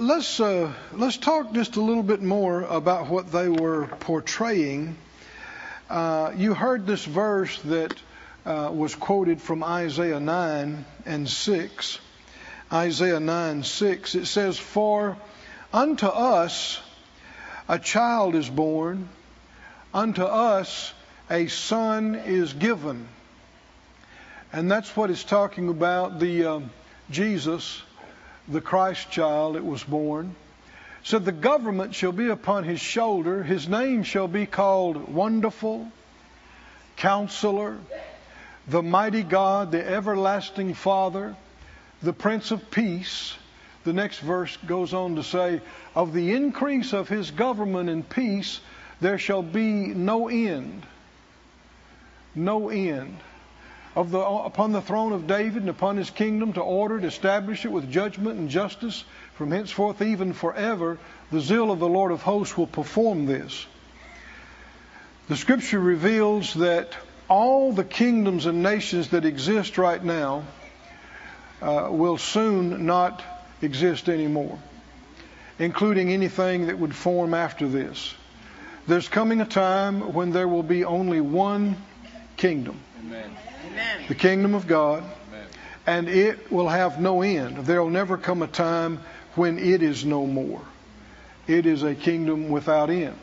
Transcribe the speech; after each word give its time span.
let's 0.00 0.40
uh, 0.40 0.72
let's 0.94 1.18
talk 1.18 1.52
just 1.52 1.76
a 1.76 1.80
little 1.80 2.02
bit 2.02 2.22
more 2.22 2.62
about 2.62 3.08
what 3.08 3.30
they 3.30 3.48
were 3.48 3.86
portraying. 4.00 4.96
Uh, 5.90 6.32
you 6.34 6.54
heard 6.54 6.86
this 6.86 7.04
verse 7.04 7.60
that 7.62 7.92
uh, 8.46 8.70
was 8.72 8.94
quoted 8.94 9.42
from 9.42 9.62
Isaiah 9.62 10.18
9 10.18 10.86
and 11.04 11.28
6. 11.28 11.98
Isaiah 12.72 13.20
9 13.20 13.62
6. 13.62 14.14
It 14.14 14.26
says, 14.26 14.58
"For 14.58 15.18
unto 15.72 16.06
us 16.06 16.80
a 17.68 17.78
child 17.78 18.34
is 18.34 18.48
born, 18.48 19.10
unto 19.92 20.22
us 20.22 20.94
a 21.28 21.46
son 21.48 22.14
is 22.14 22.54
given." 22.54 23.06
And 24.50 24.70
that's 24.70 24.96
what 24.96 25.10
it's 25.10 25.24
talking 25.24 25.68
about. 25.68 26.20
The 26.20 26.44
uh, 26.44 26.60
Jesus 27.10 27.82
the 28.50 28.60
Christ 28.60 29.10
child 29.10 29.54
that 29.54 29.64
was 29.64 29.82
born, 29.84 30.34
said, 31.02 31.24
The 31.24 31.32
government 31.32 31.94
shall 31.94 32.12
be 32.12 32.28
upon 32.28 32.64
his 32.64 32.80
shoulder. 32.80 33.42
His 33.42 33.68
name 33.68 34.02
shall 34.02 34.28
be 34.28 34.46
called 34.46 35.12
Wonderful, 35.12 35.90
Counselor, 36.96 37.78
the 38.66 38.82
Mighty 38.82 39.22
God, 39.22 39.72
the 39.72 39.86
Everlasting 39.86 40.74
Father, 40.74 41.36
the 42.02 42.12
Prince 42.12 42.50
of 42.50 42.70
Peace. 42.70 43.34
The 43.84 43.92
next 43.92 44.18
verse 44.18 44.58
goes 44.66 44.92
on 44.92 45.16
to 45.16 45.22
say, 45.22 45.60
Of 45.94 46.12
the 46.12 46.32
increase 46.32 46.92
of 46.92 47.08
his 47.08 47.30
government 47.30 47.88
and 47.88 48.06
peace, 48.08 48.60
there 49.00 49.18
shall 49.18 49.42
be 49.42 49.86
no 49.86 50.28
end. 50.28 50.84
No 52.34 52.68
end 52.68 53.16
of 53.96 54.10
the, 54.10 54.18
upon 54.18 54.72
the 54.72 54.80
throne 54.80 55.12
of 55.12 55.26
David 55.26 55.62
and 55.62 55.68
upon 55.68 55.96
his 55.96 56.10
kingdom 56.10 56.52
to 56.52 56.60
order 56.60 56.96
and 56.96 57.04
establish 57.04 57.64
it 57.64 57.72
with 57.72 57.90
judgment 57.90 58.38
and 58.38 58.48
justice 58.48 59.04
from 59.34 59.50
henceforth 59.50 60.00
even 60.00 60.32
forever. 60.32 60.98
The 61.32 61.40
zeal 61.40 61.70
of 61.70 61.80
the 61.80 61.88
Lord 61.88 62.12
of 62.12 62.22
hosts 62.22 62.56
will 62.56 62.66
perform 62.66 63.26
this. 63.26 63.66
The 65.28 65.36
scripture 65.36 65.80
reveals 65.80 66.54
that 66.54 66.96
all 67.28 67.72
the 67.72 67.84
kingdoms 67.84 68.46
and 68.46 68.62
nations 68.62 69.10
that 69.10 69.24
exist 69.24 69.78
right 69.78 70.02
now 70.02 70.44
uh, 71.62 71.88
will 71.90 72.18
soon 72.18 72.86
not 72.86 73.22
exist 73.62 74.08
anymore, 74.08 74.58
including 75.58 76.12
anything 76.12 76.66
that 76.66 76.78
would 76.78 76.94
form 76.94 77.34
after 77.34 77.68
this. 77.68 78.14
There's 78.86 79.08
coming 79.08 79.40
a 79.40 79.44
time 79.46 80.14
when 80.14 80.32
there 80.32 80.48
will 80.48 80.62
be 80.64 80.84
only 80.84 81.20
one 81.20 81.76
kingdom. 82.36 82.80
Amen 83.00 83.36
the 84.08 84.14
kingdom 84.14 84.54
of 84.54 84.66
God, 84.66 85.04
and 85.86 86.08
it 86.08 86.50
will 86.50 86.68
have 86.68 87.00
no 87.00 87.22
end. 87.22 87.58
There 87.58 87.82
will 87.82 87.90
never 87.90 88.16
come 88.16 88.42
a 88.42 88.46
time 88.46 89.00
when 89.34 89.58
it 89.58 89.82
is 89.82 90.04
no 90.04 90.26
more. 90.26 90.62
It 91.46 91.66
is 91.66 91.82
a 91.82 91.94
kingdom 91.94 92.48
without 92.48 92.90
end. 92.90 93.16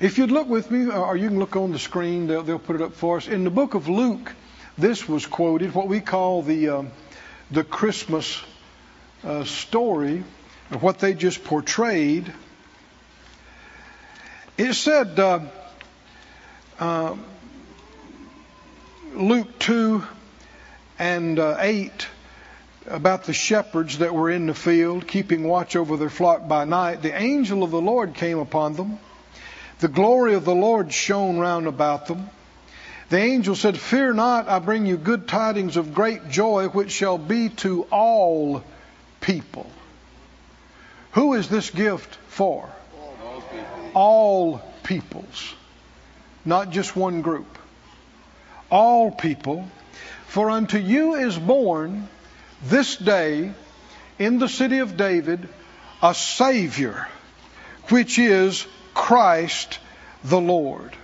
If 0.00 0.18
you'd 0.18 0.30
look 0.30 0.48
with 0.48 0.70
me, 0.70 0.90
or 0.90 1.16
you 1.16 1.28
can 1.28 1.38
look 1.38 1.56
on 1.56 1.72
the 1.72 1.78
screen, 1.78 2.26
they'll, 2.26 2.42
they'll 2.42 2.58
put 2.58 2.76
it 2.76 2.82
up 2.82 2.94
for 2.94 3.18
us. 3.18 3.28
In 3.28 3.44
the 3.44 3.50
book 3.50 3.74
of 3.74 3.88
Luke, 3.88 4.32
this 4.76 5.08
was 5.08 5.26
quoted, 5.26 5.74
what 5.74 5.88
we 5.88 6.00
call 6.00 6.42
the, 6.42 6.68
uh, 6.68 6.82
the 7.50 7.62
Christmas 7.62 8.42
uh, 9.22 9.44
story, 9.44 10.24
what 10.80 10.98
they 10.98 11.14
just 11.14 11.44
portrayed. 11.44 12.32
It 14.58 14.74
said, 14.74 15.18
uh, 15.18 15.40
uh 16.78 17.16
Luke 19.14 19.58
2 19.58 20.02
and 20.98 21.38
uh, 21.38 21.56
8 21.58 22.08
about 22.86 23.24
the 23.24 23.34
shepherds 23.34 23.98
that 23.98 24.14
were 24.14 24.30
in 24.30 24.46
the 24.46 24.54
field, 24.54 25.06
keeping 25.06 25.44
watch 25.44 25.76
over 25.76 25.98
their 25.98 26.08
flock 26.08 26.48
by 26.48 26.64
night, 26.64 27.02
the 27.02 27.14
angel 27.14 27.62
of 27.62 27.70
the 27.70 27.80
Lord 27.80 28.14
came 28.14 28.38
upon 28.38 28.74
them. 28.74 28.98
The 29.80 29.88
glory 29.88 30.34
of 30.34 30.46
the 30.46 30.54
Lord 30.54 30.92
shone 30.92 31.38
round 31.38 31.66
about 31.66 32.06
them. 32.06 32.30
The 33.10 33.18
angel 33.18 33.54
said, 33.54 33.78
Fear 33.78 34.14
not, 34.14 34.48
I 34.48 34.58
bring 34.60 34.86
you 34.86 34.96
good 34.96 35.28
tidings 35.28 35.76
of 35.76 35.92
great 35.92 36.30
joy, 36.30 36.68
which 36.68 36.90
shall 36.90 37.18
be 37.18 37.50
to 37.50 37.82
all 37.90 38.64
people. 39.20 39.70
Who 41.12 41.34
is 41.34 41.48
this 41.50 41.68
gift 41.68 42.14
for? 42.28 42.70
All, 42.98 43.42
people. 43.42 43.90
all 43.92 44.62
peoples, 44.82 45.54
not 46.46 46.70
just 46.70 46.96
one 46.96 47.20
group 47.20 47.58
all 48.72 49.10
people. 49.10 49.68
For 50.28 50.50
unto 50.50 50.78
you 50.78 51.14
is 51.14 51.38
born 51.38 52.08
this 52.64 52.96
day 52.96 53.52
in 54.18 54.38
the 54.38 54.48
city 54.48 54.78
of 54.78 54.96
David 54.96 55.46
a 56.02 56.14
Savior, 56.14 57.06
which 57.90 58.18
is 58.18 58.66
Christ 58.94 59.78
the 60.24 60.40
Lord. 60.40 60.96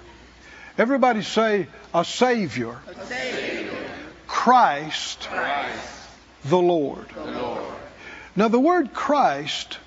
Everybody 0.78 1.22
say, 1.22 1.68
a 1.94 2.04
Savior. 2.04 2.78
A 2.86 3.06
Savior. 3.06 3.70
Christ, 4.26 5.28
Christ. 5.30 6.08
The, 6.44 6.58
Lord. 6.58 7.06
the 7.14 7.24
Lord. 7.24 7.74
Now, 8.34 8.48
the 8.48 8.60
word 8.60 8.94
Christ 8.94 9.78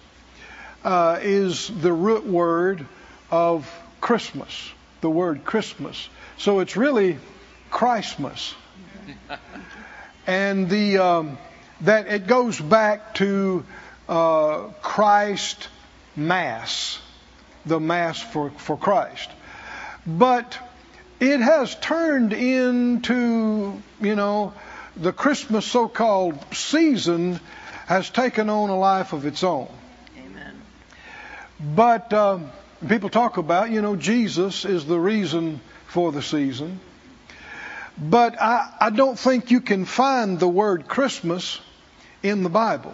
uh, 0.83 1.19
is 1.21 1.67
the 1.67 1.93
root 1.93 2.25
word 2.25 2.85
of 3.31 3.69
Christmas, 4.01 4.71
the 4.99 5.09
word 5.09 5.45
Christmas. 5.45 6.09
So 6.37 6.59
it's 6.59 6.75
really 6.75 7.17
Christmas. 7.71 8.53
and 10.27 10.69
the 10.69 10.99
um, 10.99 11.37
that 11.81 12.07
it 12.07 12.27
goes 12.27 12.59
back 12.59 13.15
to 13.15 13.65
uh, 14.07 14.67
Christ 14.81 15.67
Mass, 16.15 16.99
the 17.65 17.79
Mass 17.79 18.21
for, 18.21 18.51
for 18.51 18.77
Christ. 18.77 19.29
But 20.05 20.57
it 21.19 21.39
has 21.39 21.75
turned 21.75 22.33
into, 22.33 23.81
you 24.01 24.15
know, 24.15 24.53
the 24.95 25.13
Christmas 25.13 25.65
so 25.65 25.87
called 25.87 26.37
season 26.53 27.39
has 27.87 28.09
taken 28.09 28.49
on 28.49 28.69
a 28.69 28.77
life 28.77 29.13
of 29.13 29.25
its 29.25 29.43
own. 29.43 29.69
Amen. 30.17 30.61
But 31.59 32.11
um, 32.13 32.51
people 32.87 33.09
talk 33.09 33.37
about, 33.37 33.69
you 33.71 33.81
know, 33.81 33.95
Jesus 33.95 34.65
is 34.65 34.85
the 34.85 34.99
reason 34.99 35.61
for 35.87 36.11
the 36.11 36.21
season. 36.21 36.79
But 38.01 38.41
I, 38.41 38.73
I 38.79 38.89
don't 38.89 39.17
think 39.17 39.51
you 39.51 39.61
can 39.61 39.85
find 39.85 40.39
the 40.39 40.47
word 40.47 40.87
Christmas 40.87 41.59
in 42.23 42.41
the 42.41 42.49
Bible 42.49 42.93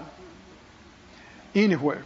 anywhere 1.56 2.04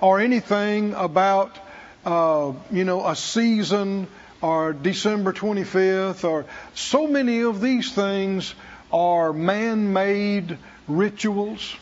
or 0.00 0.20
anything 0.20 0.94
about, 0.94 1.58
uh, 2.06 2.52
you 2.70 2.84
know, 2.84 3.04
a 3.04 3.16
season 3.16 4.06
or 4.40 4.72
December 4.72 5.32
25th 5.32 6.22
or 6.22 6.44
so 6.72 7.08
many 7.08 7.42
of 7.42 7.60
these 7.60 7.92
things 7.92 8.54
are 8.92 9.32
man 9.32 9.92
made 9.92 10.56
rituals. 10.86 11.74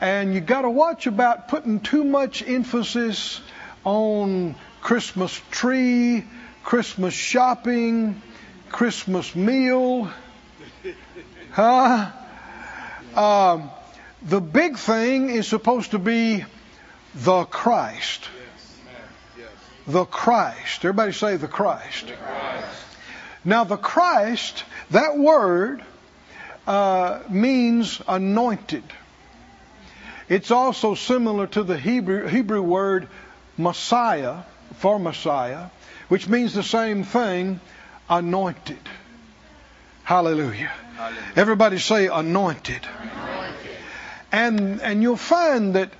And 0.00 0.32
you 0.34 0.40
got 0.40 0.62
to 0.62 0.70
watch 0.70 1.08
about 1.08 1.48
putting 1.48 1.80
too 1.80 2.04
much 2.04 2.46
emphasis 2.46 3.40
on 3.82 4.54
Christmas 4.80 5.38
tree, 5.50 6.24
Christmas 6.62 7.12
shopping, 7.12 8.22
Christmas 8.70 9.34
meal. 9.34 10.10
Huh? 11.52 12.10
Um, 13.14 13.70
the 14.22 14.40
big 14.40 14.78
thing 14.78 15.30
is 15.30 15.48
supposed 15.48 15.92
to 15.92 15.98
be 15.98 16.44
the 17.14 17.44
Christ. 17.44 18.28
The 19.86 20.04
Christ. 20.04 20.84
Everybody 20.84 21.12
say 21.12 21.36
the 21.36 21.48
Christ. 21.48 22.06
The 22.06 22.14
Christ. 22.14 22.84
Now, 23.44 23.64
the 23.64 23.78
Christ, 23.78 24.64
that 24.90 25.16
word 25.16 25.82
uh, 26.66 27.20
means 27.30 28.00
anointed. 28.06 28.84
It's 30.28 30.50
also 30.50 30.94
similar 30.94 31.46
to 31.48 31.64
the 31.64 31.76
Hebrew, 31.76 32.26
Hebrew 32.26 32.62
word 32.62 33.08
Messiah, 33.56 34.42
for 34.76 34.98
Messiah, 34.98 35.66
which 36.08 36.28
means 36.28 36.54
the 36.54 36.62
same 36.62 37.02
thing, 37.02 37.60
anointed. 38.10 38.78
Hallelujah. 40.02 40.72
Hallelujah. 40.96 41.22
Everybody 41.36 41.78
say 41.78 42.08
anointed. 42.08 42.84
anointed. 43.00 43.56
And 44.32 44.80
and 44.82 45.02
you'll 45.02 45.16
find 45.16 45.76
that 45.76 45.92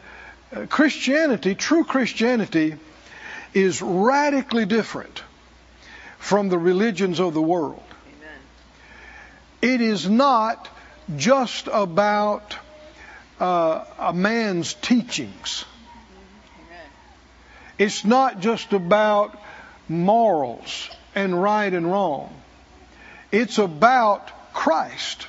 uh, 0.54 0.66
Christianity, 0.66 1.54
true 1.54 1.84
Christianity, 1.84 2.74
is 3.54 3.80
radically 3.80 4.66
different 4.66 5.22
from 6.18 6.48
the 6.48 6.58
religions 6.58 7.20
of 7.20 7.34
the 7.34 7.42
world. 7.42 7.82
Amen. 9.62 9.74
It 9.74 9.80
is 9.80 10.08
not 10.08 10.68
just 11.16 11.68
about 11.72 12.56
uh, 13.38 13.84
a 13.98 14.12
man's 14.12 14.74
teachings. 14.74 15.64
Amen. 16.66 16.90
It's 17.78 18.04
not 18.04 18.40
just 18.40 18.72
about 18.72 19.40
morals 19.88 20.90
and 21.14 21.40
right 21.40 21.72
and 21.72 21.90
wrong. 21.90 22.34
It's 23.32 23.58
about 23.58 24.52
Christ. 24.52 25.26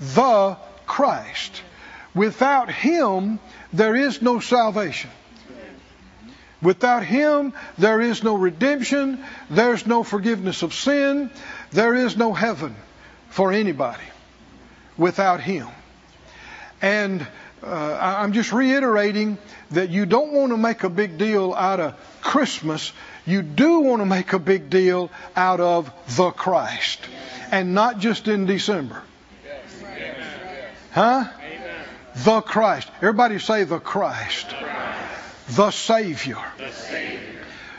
The 0.00 0.56
Christ. 0.86 1.62
Without 2.14 2.70
Him, 2.70 3.38
there 3.72 3.94
is 3.94 4.22
no 4.22 4.40
salvation. 4.40 5.10
Without 6.60 7.04
Him, 7.04 7.52
there 7.76 8.00
is 8.00 8.24
no 8.24 8.34
redemption, 8.34 9.24
there's 9.48 9.86
no 9.86 10.02
forgiveness 10.02 10.62
of 10.62 10.74
sin, 10.74 11.30
there 11.70 11.94
is 11.94 12.16
no 12.16 12.32
heaven 12.32 12.74
for 13.28 13.52
anybody 13.52 14.02
without 14.96 15.40
Him. 15.40 15.68
And 16.82 17.24
uh, 17.62 17.98
I'm 18.00 18.32
just 18.32 18.52
reiterating 18.52 19.38
that 19.70 19.90
you 19.90 20.06
don't 20.06 20.32
want 20.32 20.52
to 20.52 20.56
make 20.56 20.82
a 20.82 20.90
big 20.90 21.18
deal 21.18 21.54
out 21.54 21.80
of 21.80 22.20
Christmas. 22.20 22.92
You 23.28 23.42
do 23.42 23.80
want 23.80 24.00
to 24.00 24.06
make 24.06 24.32
a 24.32 24.38
big 24.38 24.70
deal 24.70 25.10
out 25.36 25.60
of 25.60 25.92
the 26.16 26.30
Christ. 26.30 26.98
And 27.50 27.74
not 27.74 27.98
just 27.98 28.26
in 28.26 28.46
December. 28.46 29.02
Huh? 30.92 31.24
The 32.24 32.40
Christ. 32.40 32.88
Everybody 33.02 33.38
say 33.38 33.64
the 33.64 33.80
Christ. 33.80 34.46
The 35.50 35.70
Savior. 35.70 36.38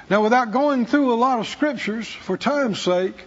Now, 0.08 0.22
without 0.22 0.52
going 0.52 0.86
through 0.86 1.12
a 1.12 1.16
lot 1.16 1.40
of 1.40 1.48
scriptures, 1.48 2.08
for 2.08 2.38
time's 2.38 2.80
sake, 2.80 3.20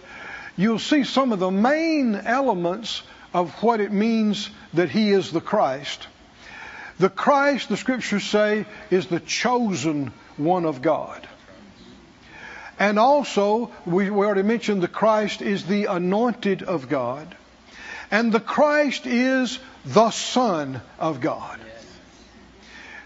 you'll 0.55 0.79
see 0.79 1.03
some 1.03 1.33
of 1.33 1.39
the 1.39 1.51
main 1.51 2.15
elements 2.15 3.03
of 3.33 3.51
what 3.61 3.81
it 3.81 3.91
means 3.91 4.49
that 4.73 4.89
He 4.89 5.11
is 5.11 5.29
the 5.31 5.41
Christ. 5.41 6.07
The 6.99 7.09
Christ, 7.09 7.67
the 7.67 7.75
scriptures 7.75 8.23
say, 8.23 8.65
is 8.89 9.07
the 9.07 9.19
chosen 9.19 10.13
one 10.37 10.63
of 10.63 10.81
God. 10.81 11.27
And 12.83 12.99
also, 12.99 13.71
we, 13.85 14.09
already 14.09 14.43
mentioned 14.43 14.83
the 14.83 14.89
Christ 14.89 15.41
is 15.41 15.65
the 15.65 15.85
anointed 15.85 16.63
of 16.63 16.89
God. 16.89 17.33
And 18.11 18.29
the 18.29 18.41
Christ 18.41 19.05
is 19.05 19.57
the 19.85 20.11
Son 20.11 20.81
of 20.99 21.21
God. 21.21 21.61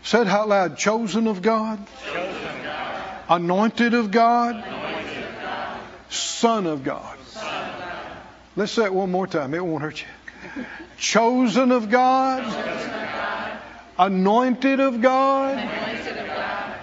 Said 0.01 0.25
out 0.29 0.49
loud, 0.49 0.79
chosen 0.79 1.27
of 1.27 1.43
God, 1.43 1.77
chosen 2.11 2.63
God. 2.63 3.03
anointed 3.29 3.93
of 3.93 4.09
God, 4.09 4.55
Anointed 4.55 5.23
of 5.23 5.41
God. 5.43 5.79
Son 6.09 6.65
of 6.65 6.83
God. 6.83 7.19
Son 7.27 7.45
of 7.45 7.79
God. 7.79 8.17
Let's 8.55 8.71
say 8.71 8.85
it 8.85 8.93
one 8.95 9.11
more 9.11 9.27
time. 9.27 9.53
It 9.53 9.63
won't 9.63 9.83
hurt 9.83 10.01
you. 10.01 10.65
Chosen 10.97 11.71
of 11.71 11.91
God, 11.91 12.41
God. 12.41 13.59
anointed 13.99 14.79
of 14.79 15.01
God, 15.01 15.55
Anointed 15.55 16.17
of 16.17 16.25
God. 16.25 16.79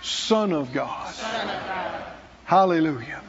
Son 0.00 0.52
of 0.54 0.72
God. 0.72 1.12
Son 1.12 1.48
of 1.50 1.66
God. 1.66 1.89
Hallelujah. 2.50 3.22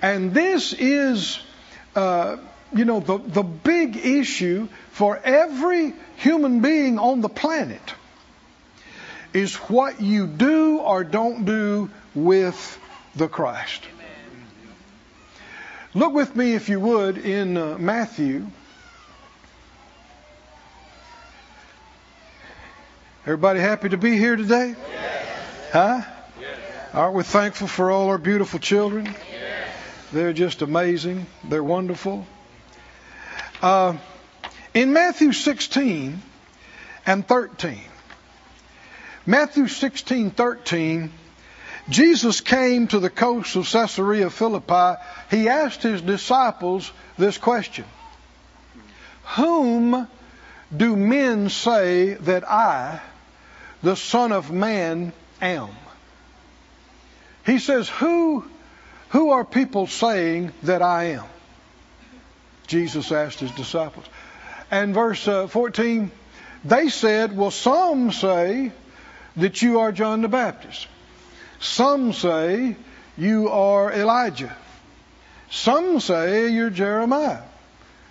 And 0.00 0.32
this 0.32 0.72
is, 0.72 1.40
uh, 1.96 2.36
you 2.72 2.84
know, 2.84 3.00
the, 3.00 3.18
the 3.18 3.42
big 3.42 3.96
issue 3.96 4.68
for 4.92 5.18
every 5.18 5.92
human 6.18 6.60
being 6.60 6.96
on 7.00 7.22
the 7.22 7.28
planet 7.28 7.94
is 9.34 9.56
what 9.56 10.00
you 10.00 10.28
do 10.28 10.78
or 10.78 11.02
don't 11.02 11.44
do 11.44 11.90
with 12.14 12.78
the 13.16 13.26
Christ. 13.26 13.82
Look 15.92 16.12
with 16.12 16.36
me, 16.36 16.54
if 16.54 16.68
you 16.68 16.78
would, 16.78 17.18
in 17.18 17.56
uh, 17.56 17.78
Matthew. 17.78 18.46
Everybody 23.22 23.58
happy 23.58 23.88
to 23.88 23.96
be 23.96 24.16
here 24.16 24.36
today? 24.36 24.76
Huh? 25.72 26.02
Aren't 26.96 27.14
we 27.14 27.24
thankful 27.24 27.68
for 27.68 27.90
all 27.90 28.08
our 28.08 28.16
beautiful 28.16 28.58
children? 28.58 29.14
They're 30.14 30.32
just 30.32 30.62
amazing. 30.62 31.26
They're 31.44 31.62
wonderful. 31.62 32.26
Uh, 33.60 33.98
in 34.72 34.94
Matthew 34.94 35.32
16 35.32 36.22
and 37.04 37.28
13, 37.28 37.80
Matthew 39.26 39.68
16, 39.68 40.30
13, 40.30 41.12
Jesus 41.90 42.40
came 42.40 42.86
to 42.86 42.98
the 42.98 43.10
coast 43.10 43.56
of 43.56 43.70
Caesarea 43.70 44.30
Philippi. 44.30 44.98
He 45.30 45.50
asked 45.50 45.82
his 45.82 46.00
disciples 46.00 46.90
this 47.18 47.36
question 47.36 47.84
Whom 49.36 50.08
do 50.74 50.96
men 50.96 51.50
say 51.50 52.14
that 52.14 52.50
I, 52.50 53.02
the 53.82 53.96
Son 53.96 54.32
of 54.32 54.50
Man, 54.50 55.12
am? 55.42 55.68
He 57.46 57.60
says, 57.60 57.88
Who, 57.88 58.44
who 59.10 59.30
are 59.30 59.44
people 59.44 59.86
saying 59.86 60.52
that 60.64 60.82
I 60.82 61.04
am? 61.04 61.24
Jesus 62.66 63.12
asked 63.12 63.38
his 63.38 63.52
disciples. 63.52 64.04
And 64.70 64.92
verse 64.92 65.26
uh, 65.28 65.46
14, 65.46 66.10
they 66.64 66.88
said, 66.88 67.36
Well, 67.36 67.52
some 67.52 68.10
say 68.10 68.72
that 69.36 69.62
you 69.62 69.78
are 69.78 69.92
John 69.92 70.22
the 70.22 70.28
Baptist. 70.28 70.88
Some 71.60 72.12
say 72.12 72.74
you 73.16 73.48
are 73.48 73.92
Elijah. 73.92 74.54
Some 75.48 76.00
say 76.00 76.48
you're 76.48 76.70
Jeremiah. 76.70 77.42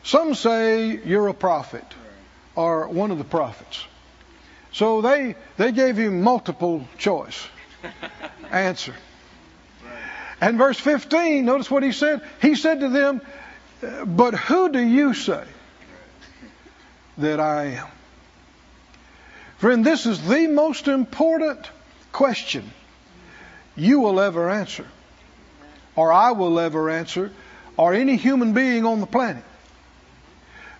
Some 0.03 0.33
say 0.33 0.97
you're 1.03 1.27
a 1.27 1.33
prophet 1.33 1.83
or 2.55 2.87
one 2.87 3.11
of 3.11 3.17
the 3.17 3.25
prophets. 3.25 3.83
So 4.71 5.01
they, 5.01 5.35
they 5.57 5.73
gave 5.73 5.97
him 5.97 6.21
multiple 6.21 6.87
choice 6.97 7.47
answer. 8.51 8.93
And 10.41 10.57
verse 10.57 10.79
15, 10.79 11.45
notice 11.45 11.71
what 11.71 11.83
he 11.83 11.91
said. 11.91 12.21
He 12.41 12.55
said 12.55 12.81
to 12.81 12.89
them, 12.89 13.21
But 14.05 14.35
who 14.35 14.69
do 14.69 14.79
you 14.79 15.13
say 15.13 15.43
that 17.17 17.39
I 17.39 17.65
am? 17.65 17.87
Friend, 19.57 19.85
this 19.85 20.05
is 20.05 20.27
the 20.27 20.47
most 20.47 20.87
important 20.87 21.69
question 22.11 22.71
you 23.75 23.99
will 23.99 24.19
ever 24.19 24.49
answer, 24.49 24.85
or 25.95 26.11
I 26.11 26.31
will 26.31 26.59
ever 26.59 26.89
answer, 26.89 27.31
or 27.77 27.93
any 27.93 28.15
human 28.17 28.53
being 28.53 28.85
on 28.85 28.99
the 28.99 29.07
planet. 29.07 29.43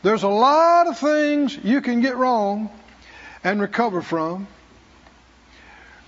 There's 0.02 0.24
a 0.24 0.30
lot 0.30 0.88
of 0.88 1.00
things 1.00 1.58
you 1.64 1.82
can 1.82 2.02
get 2.02 2.16
wrong 2.16 2.70
and 3.44 3.60
recover 3.60 4.02
from, 4.02 4.48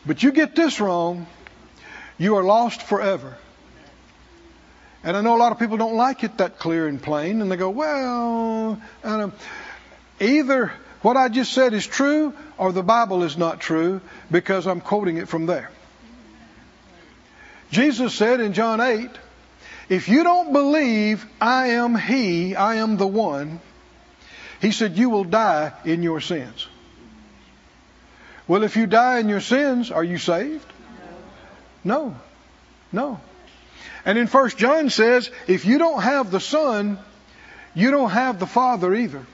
but 0.05 0.21
you 0.21 0.31
get 0.31 0.55
this 0.55 0.79
wrong, 0.79 1.25
you 2.17 2.35
are 2.37 2.43
lost 2.43 2.81
forever. 2.81 3.35
And 5.03 5.15
I 5.15 5.21
know 5.21 5.35
a 5.35 5.39
lot 5.39 5.51
of 5.51 5.59
people 5.59 5.77
don't 5.77 5.95
like 5.95 6.23
it 6.23 6.39
that 6.39 6.59
clear 6.59 6.87
and 6.87 7.01
plain, 7.01 7.41
and 7.41 7.51
they 7.51 7.55
go, 7.55 7.69
well, 7.69 8.81
either 10.19 10.71
what 11.01 11.15
I 11.15 11.29
just 11.29 11.53
said 11.53 11.73
is 11.73 11.85
true 11.85 12.33
or 12.57 12.71
the 12.71 12.83
Bible 12.83 13.23
is 13.23 13.37
not 13.37 13.61
true 13.61 14.01
because 14.31 14.67
I'm 14.67 14.81
quoting 14.81 15.17
it 15.17 15.29
from 15.29 15.45
there. 15.45 15.69
Jesus 17.71 18.13
said 18.15 18.39
in 18.39 18.53
John 18.53 18.81
8, 18.81 19.09
if 19.89 20.09
you 20.09 20.23
don't 20.23 20.51
believe 20.51 21.25
I 21.39 21.67
am 21.67 21.95
He, 21.95 22.55
I 22.55 22.75
am 22.75 22.97
the 22.97 23.07
one, 23.07 23.61
He 24.59 24.71
said, 24.71 24.97
you 24.97 25.09
will 25.09 25.23
die 25.23 25.71
in 25.85 26.03
your 26.03 26.19
sins. 26.19 26.67
Well, 28.47 28.63
if 28.63 28.75
you 28.75 28.87
die 28.87 29.19
in 29.19 29.29
your 29.29 29.41
sins, 29.41 29.91
are 29.91 30.03
you 30.03 30.17
saved? 30.17 30.65
No. 31.87 32.15
No. 32.91 33.21
And 34.05 34.17
in 34.17 34.27
1 34.27 34.49
John 34.51 34.89
says, 34.89 35.31
if 35.47 35.65
you 35.65 35.77
don't 35.77 36.01
have 36.01 36.31
the 36.31 36.41
Son, 36.41 36.99
you 37.73 37.91
don't 37.91 38.09
have 38.09 38.39
the 38.39 38.45
Father 38.45 38.93
either. 38.93 39.25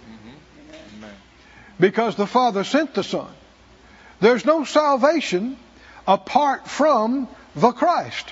Because 1.79 2.15
the 2.15 2.27
Father 2.27 2.63
sent 2.63 2.93
the 2.93 3.03
Son. 3.03 3.29
There's 4.19 4.45
no 4.45 4.65
salvation 4.65 5.57
apart 6.07 6.67
from 6.67 7.27
the 7.55 7.72
Christ. 7.72 8.31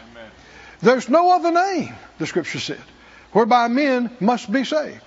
There's 0.82 1.10
no 1.10 1.32
other 1.32 1.52
name, 1.52 1.96
the 2.20 2.28
Scripture 2.28 2.60
said, 2.60 2.82
whereby 3.32 3.68
men 3.70 4.16
must 4.20 4.52
be 4.52 4.64
saved. 4.64 5.02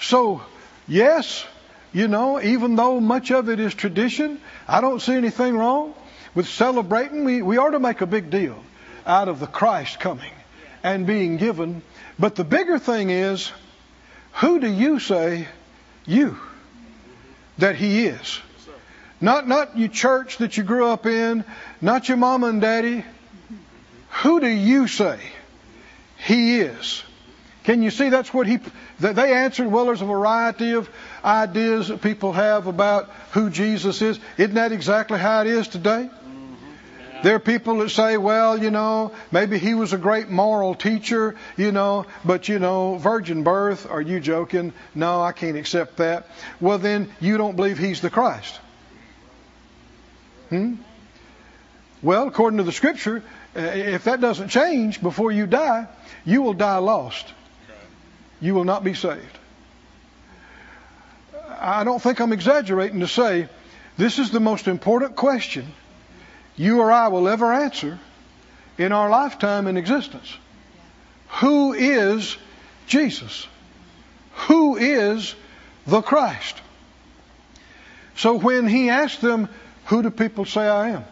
So, 0.00 0.42
yes, 0.88 1.46
you 1.92 2.08
know, 2.08 2.40
even 2.40 2.74
though 2.74 3.00
much 3.00 3.30
of 3.30 3.48
it 3.48 3.60
is 3.60 3.74
tradition, 3.74 4.40
I 4.66 4.80
don't 4.80 5.00
see 5.00 5.14
anything 5.14 5.56
wrong 5.56 5.94
with 6.34 6.48
celebrating. 6.48 7.24
We, 7.24 7.42
we 7.42 7.58
ought 7.58 7.70
to 7.70 7.80
make 7.80 8.00
a 8.00 8.06
big 8.06 8.30
deal 8.30 8.62
out 9.06 9.28
of 9.28 9.40
the 9.40 9.46
Christ 9.46 10.00
coming 10.00 10.32
and 10.82 11.06
being 11.06 11.36
given. 11.36 11.82
But 12.18 12.34
the 12.34 12.44
bigger 12.44 12.78
thing 12.78 13.10
is, 13.10 13.50
who 14.34 14.60
do 14.60 14.70
you 14.70 15.00
say 15.00 15.48
you 16.06 16.38
that 17.58 17.76
He 17.76 18.06
is? 18.06 18.40
Not, 19.20 19.48
not 19.48 19.76
your 19.76 19.88
church 19.88 20.38
that 20.38 20.56
you 20.56 20.62
grew 20.62 20.86
up 20.86 21.06
in, 21.06 21.44
not 21.80 22.08
your 22.08 22.18
mama 22.18 22.48
and 22.48 22.60
daddy. 22.60 23.04
Who 24.22 24.40
do 24.40 24.46
you 24.46 24.86
say 24.86 25.18
He 26.18 26.60
is? 26.60 27.02
Can 27.68 27.82
you 27.82 27.90
see 27.90 28.08
that's 28.08 28.32
what 28.32 28.46
he 28.46 28.60
they 28.98 29.34
answered? 29.34 29.66
Well, 29.66 29.84
there's 29.84 30.00
a 30.00 30.06
variety 30.06 30.72
of 30.72 30.88
ideas 31.22 31.88
that 31.88 32.00
people 32.00 32.32
have 32.32 32.66
about 32.66 33.10
who 33.32 33.50
Jesus 33.50 34.00
is. 34.00 34.18
Isn't 34.38 34.54
that 34.54 34.72
exactly 34.72 35.18
how 35.18 35.42
it 35.42 35.48
is 35.48 35.68
today? 35.68 36.08
There 37.22 37.34
are 37.34 37.38
people 37.38 37.76
that 37.80 37.90
say, 37.90 38.16
well, 38.16 38.58
you 38.58 38.70
know, 38.70 39.12
maybe 39.30 39.58
he 39.58 39.74
was 39.74 39.92
a 39.92 39.98
great 39.98 40.30
moral 40.30 40.74
teacher, 40.76 41.36
you 41.58 41.70
know, 41.70 42.06
but, 42.24 42.48
you 42.48 42.58
know, 42.58 42.96
virgin 42.96 43.42
birth, 43.42 43.86
are 43.90 44.00
you 44.00 44.18
joking? 44.18 44.72
No, 44.94 45.20
I 45.20 45.32
can't 45.32 45.58
accept 45.58 45.98
that. 45.98 46.26
Well, 46.62 46.78
then 46.78 47.12
you 47.20 47.36
don't 47.36 47.54
believe 47.54 47.76
he's 47.76 48.00
the 48.00 48.08
Christ. 48.08 48.58
Hmm? 50.48 50.76
Well, 52.00 52.28
according 52.28 52.56
to 52.56 52.64
the 52.64 52.72
scripture, 52.72 53.22
if 53.54 54.04
that 54.04 54.22
doesn't 54.22 54.48
change 54.48 55.02
before 55.02 55.32
you 55.32 55.46
die, 55.46 55.86
you 56.24 56.40
will 56.40 56.54
die 56.54 56.78
lost. 56.78 57.34
You 58.40 58.54
will 58.54 58.64
not 58.64 58.84
be 58.84 58.94
saved. 58.94 59.38
I 61.60 61.84
don't 61.84 62.00
think 62.00 62.20
I'm 62.20 62.32
exaggerating 62.32 63.00
to 63.00 63.08
say 63.08 63.48
this 63.96 64.18
is 64.18 64.30
the 64.30 64.40
most 64.40 64.68
important 64.68 65.16
question 65.16 65.66
you 66.56 66.80
or 66.80 66.90
I 66.90 67.08
will 67.08 67.28
ever 67.28 67.52
answer 67.52 67.98
in 68.76 68.92
our 68.92 69.08
lifetime 69.08 69.66
in 69.66 69.76
existence. 69.76 70.36
Who 71.40 71.72
is 71.72 72.36
Jesus? 72.86 73.46
Who 74.46 74.76
is 74.76 75.34
the 75.86 76.02
Christ? 76.02 76.60
So 78.16 78.34
when 78.34 78.66
he 78.66 78.90
asked 78.90 79.20
them, 79.20 79.48
Who 79.86 80.02
do 80.02 80.10
people 80.10 80.44
say 80.44 80.68
I 80.68 80.90
am? 80.90 81.04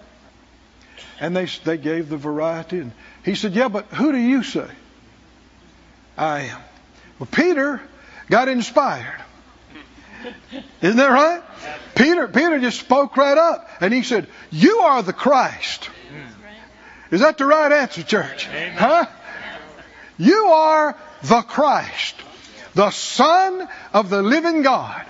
And 1.21 1.37
they, 1.37 1.47
they 1.65 1.79
gave 1.79 2.09
the 2.09 2.17
variety. 2.17 2.79
And 2.79 2.93
he 3.25 3.35
said, 3.35 3.55
Yeah, 3.55 3.69
but 3.69 3.87
who 3.87 4.13
do 4.13 4.19
you 4.19 4.43
say 4.43 4.69
I 6.17 6.41
am? 6.43 6.61
Well, 7.19 7.29
Peter 7.31 7.81
got 8.29 8.49
inspired. 8.49 9.23
Isn't 10.83 10.97
that 10.97 11.11
right? 11.11 11.43
Peter, 11.95 12.29
Peter 12.29 12.59
just 12.59 12.81
spoke 12.81 13.17
right 13.17 13.39
up 13.39 13.69
and 13.81 13.93
he 13.93 14.03
said, 14.03 14.27
You 14.51 14.81
are 14.81 15.03
the 15.03 15.13
Christ. 15.13 15.89
Is 17.11 17.21
that 17.21 17.39
the 17.39 17.47
right 17.47 17.71
answer, 17.71 18.03
church? 18.03 18.47
Huh? 18.47 19.07
You 20.19 20.47
are 20.47 20.97
the 21.23 21.43
Christ, 21.43 22.17
the 22.75 22.91
Son 22.91 23.69
of 23.93 24.11
the 24.11 24.23
living 24.23 24.63
God. 24.63 25.05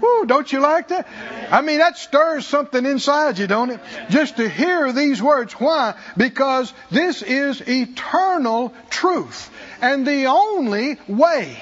Woo, 0.00 0.26
don't 0.26 0.50
you 0.52 0.60
like 0.60 0.88
that? 0.88 1.06
I 1.50 1.60
mean, 1.62 1.78
that 1.78 1.96
stirs 1.98 2.46
something 2.46 2.84
inside 2.84 3.38
you, 3.38 3.46
don't 3.46 3.70
it? 3.70 3.80
Just 4.08 4.36
to 4.36 4.48
hear 4.48 4.92
these 4.92 5.22
words. 5.22 5.52
Why? 5.54 5.94
Because 6.16 6.72
this 6.90 7.22
is 7.22 7.60
eternal 7.60 8.72
truth 8.88 9.50
and 9.80 10.06
the 10.06 10.26
only 10.26 10.98
way 11.08 11.58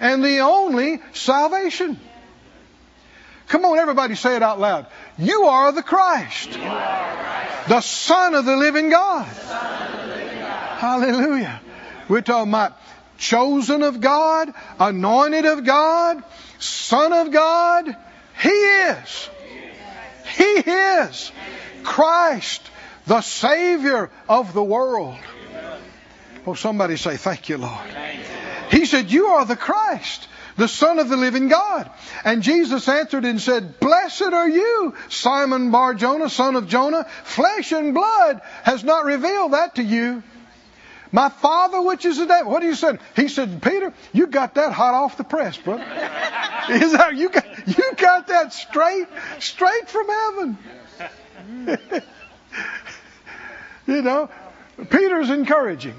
and 0.00 0.24
the 0.24 0.40
only 0.40 1.00
salvation. 1.12 1.98
Come 3.48 3.64
on, 3.64 3.78
everybody 3.78 4.16
say 4.16 4.36
it 4.36 4.42
out 4.42 4.58
loud. 4.58 4.86
You 5.18 5.44
are 5.44 5.70
the 5.72 5.82
Christ, 5.82 6.52
the 6.52 7.80
Son 7.80 7.80
the. 7.80 7.90
Son 7.90 8.34
of 8.34 8.44
the 8.44 8.56
living 8.56 8.90
God. 8.90 9.26
Hallelujah. 10.78 11.60
We're 12.08 12.20
talking 12.22 12.50
about 12.50 12.76
chosen 13.18 13.82
of 13.82 14.00
God, 14.00 14.52
anointed 14.78 15.44
of 15.46 15.64
God, 15.64 16.22
Son 16.58 17.12
of 17.12 17.32
God. 17.32 17.96
He 18.40 18.48
is. 18.48 19.30
He 20.36 20.70
is 20.70 21.32
Christ, 21.82 22.62
the 23.06 23.20
Savior 23.20 24.10
of 24.28 24.52
the 24.52 24.62
world. 24.62 25.16
Oh, 26.46 26.54
somebody 26.54 26.96
say, 26.96 27.16
Thank 27.16 27.48
you, 27.48 27.58
Lord. 27.58 27.90
He 28.70 28.84
said, 28.86 29.10
You 29.10 29.26
are 29.26 29.44
the 29.44 29.56
Christ, 29.56 30.28
the 30.56 30.68
Son 30.68 30.98
of 30.98 31.08
the 31.08 31.16
living 31.16 31.48
God. 31.48 31.90
And 32.24 32.42
Jesus 32.42 32.88
answered 32.88 33.24
and 33.24 33.40
said, 33.40 33.80
Blessed 33.80 34.22
are 34.22 34.48
you, 34.48 34.94
Simon 35.08 35.70
Bar 35.70 35.94
Jonah, 35.94 36.30
son 36.30 36.56
of 36.56 36.68
Jonah. 36.68 37.04
Flesh 37.24 37.72
and 37.72 37.94
blood 37.94 38.40
has 38.62 38.84
not 38.84 39.04
revealed 39.04 39.52
that 39.52 39.76
to 39.76 39.82
you. 39.82 40.22
My 41.12 41.28
Father 41.28 41.80
which 41.82 42.04
is 42.04 42.18
in 42.18 42.28
heaven. 42.28 42.50
What 42.50 42.60
do 42.60 42.66
you 42.66 42.74
say? 42.74 42.98
He 43.14 43.28
said, 43.28 43.62
Peter, 43.62 43.92
you 44.12 44.26
got 44.26 44.56
that 44.56 44.72
hot 44.72 44.94
off 44.94 45.16
the 45.16 45.24
press, 45.24 45.56
brother. 45.56 45.82
Is 46.68 46.92
that 46.92 47.14
you 47.14 47.28
got 47.28 47.46
you 47.66 47.92
got 47.96 48.26
that 48.26 48.52
straight 48.52 49.06
straight 49.38 49.88
from 49.88 50.08
heaven. 50.08 50.58
you 53.86 54.02
know, 54.02 54.28
Peter's 54.90 55.30
encouraging. 55.30 55.94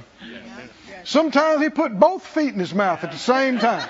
Sometimes 1.03 1.61
he 1.61 1.69
put 1.69 1.97
both 1.97 2.25
feet 2.25 2.53
in 2.53 2.59
his 2.59 2.73
mouth 2.73 3.05
at 3.05 3.13
the 3.13 3.17
same 3.17 3.59
time. 3.59 3.87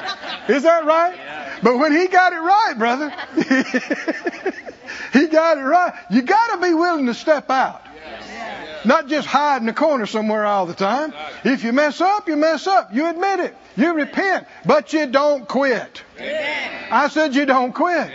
Is 0.48 0.64
that 0.64 0.86
right? 0.86 1.18
But 1.64 1.80
when 1.80 1.92
he 1.92 2.08
got 2.08 2.32
it 2.32 2.36
right, 2.36 2.74
brother, 2.78 3.10
he 5.14 5.28
got 5.28 5.58
it 5.58 5.62
right. 5.62 5.94
You 6.12 6.22
got 6.22 6.56
to 6.56 6.62
be 6.62 6.76
willing 6.76 7.08
to 7.08 7.16
step 7.16 7.50
out. 7.50 7.84
Not 8.88 9.08
just 9.08 9.28
hide 9.28 9.62
in 9.62 9.66
the 9.66 9.74
corner 9.74 10.06
somewhere 10.06 10.46
all 10.46 10.66
the 10.66 10.74
time. 10.74 11.14
If 11.44 11.66
you 11.66 11.74
mess 11.74 12.00
up, 12.00 12.30
you 12.30 12.38
mess 12.38 12.68
up. 12.68 12.94
You 12.94 13.10
admit 13.10 13.42
it. 13.42 13.56
You 13.76 13.94
repent. 13.94 14.48
But 14.66 14.94
you 14.94 15.08
don't 15.08 15.48
quit. 15.48 16.04
I 16.90 17.10
said 17.10 17.36
you 17.36 17.46
don't 17.46 17.74
quit. 17.74 18.10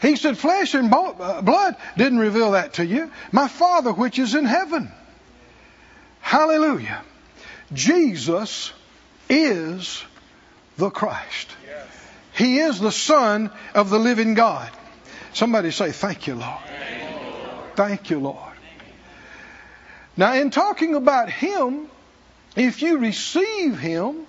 He 0.00 0.16
said, 0.16 0.38
Flesh 0.38 0.74
and 0.74 0.92
uh, 0.92 1.42
blood 1.42 1.76
didn't 1.96 2.18
reveal 2.18 2.52
that 2.52 2.74
to 2.74 2.86
you. 2.86 3.10
My 3.30 3.48
Father 3.48 3.92
which 3.92 4.18
is 4.18 4.34
in 4.34 4.46
heaven. 4.46 4.90
Hallelujah. 6.20 7.02
Jesus 7.72 8.72
is 9.28 10.02
the 10.78 10.88
Christ. 10.88 11.50
He 12.32 12.60
is 12.60 12.78
the 12.78 12.92
Son 12.92 13.50
of 13.74 13.90
the 13.90 13.98
living 13.98 14.34
God. 14.34 14.70
Somebody 15.34 15.72
say, 15.72 15.90
Thank 15.90 16.26
you, 16.26 16.36
Lord. 16.36 16.58
Thank 17.74 18.10
you, 18.10 18.20
Lord. 18.20 18.47
Now, 20.18 20.34
in 20.34 20.50
talking 20.50 20.96
about 20.96 21.30
Him, 21.30 21.88
if 22.56 22.82
you 22.82 22.98
receive 22.98 23.78
Him, 23.78 24.26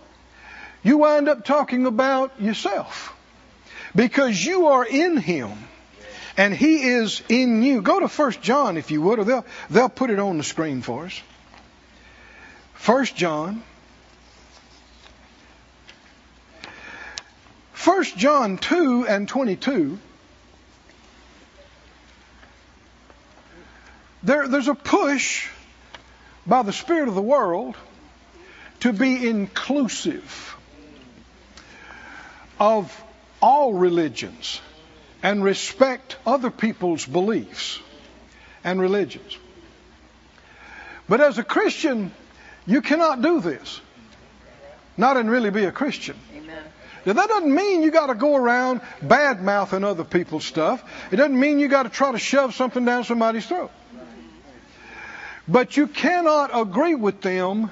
you 0.83 0.99
wind 0.99 1.27
up 1.27 1.43
talking 1.43 1.87
about 1.87 2.39
yourself. 2.39 3.11
Because 3.95 4.45
you 4.45 4.67
are 4.67 4.85
in 4.85 5.17
Him 5.17 5.51
and 6.37 6.53
He 6.53 6.83
is 6.83 7.23
in 7.27 7.63
you. 7.63 7.81
Go 7.81 7.99
to 7.99 8.07
1 8.07 8.31
John 8.33 8.77
if 8.77 8.91
you 8.91 9.01
would, 9.01 9.17
or 9.17 9.23
they'll, 9.23 9.45
they'll 9.71 9.89
put 9.89 10.11
it 10.11 10.19
on 10.19 10.37
the 10.37 10.43
screen 10.43 10.83
for 10.83 11.07
us. 11.07 11.21
1 12.85 13.05
John. 13.05 13.63
1 17.83 18.03
John 18.15 18.59
2 18.59 19.07
and 19.07 19.27
22. 19.27 19.97
There, 24.21 24.47
there's 24.47 24.67
a 24.67 24.75
push 24.75 25.49
by 26.49 26.63
the 26.63 26.73
spirit 26.73 27.07
of 27.07 27.15
the 27.15 27.21
world 27.21 27.75
to 28.79 28.91
be 28.91 29.29
inclusive 29.29 30.57
of 32.59 33.03
all 33.41 33.73
religions 33.73 34.59
and 35.21 35.43
respect 35.43 36.17
other 36.25 36.49
people's 36.49 37.05
beliefs 37.05 37.79
and 38.63 38.81
religions. 38.81 39.37
But 41.07 41.21
as 41.21 41.37
a 41.37 41.43
Christian, 41.43 42.11
you 42.65 42.81
cannot 42.81 43.21
do 43.21 43.41
this. 43.41 43.79
Not 44.97 45.17
and 45.17 45.29
really 45.29 45.51
be 45.51 45.65
a 45.65 45.71
Christian. 45.71 46.17
Amen. 46.35 46.63
Now, 47.05 47.13
that 47.13 47.29
doesn't 47.29 47.53
mean 47.53 47.83
you 47.83 47.91
got 47.91 48.07
to 48.07 48.15
go 48.15 48.35
around 48.35 48.81
bad 49.01 49.41
mouthing 49.41 49.83
other 49.83 50.03
people's 50.03 50.45
stuff. 50.45 50.83
It 51.11 51.15
doesn't 51.15 51.39
mean 51.39 51.59
you 51.59 51.69
got 51.69 51.83
to 51.83 51.89
try 51.89 52.11
to 52.11 52.19
shove 52.19 52.53
something 52.55 52.83
down 52.83 53.05
somebody's 53.05 53.45
throat. 53.45 53.71
But 55.49 55.75
you 55.75 55.87
cannot 55.87 56.51
agree 56.53 56.95
with 56.95 57.21
them 57.21 57.71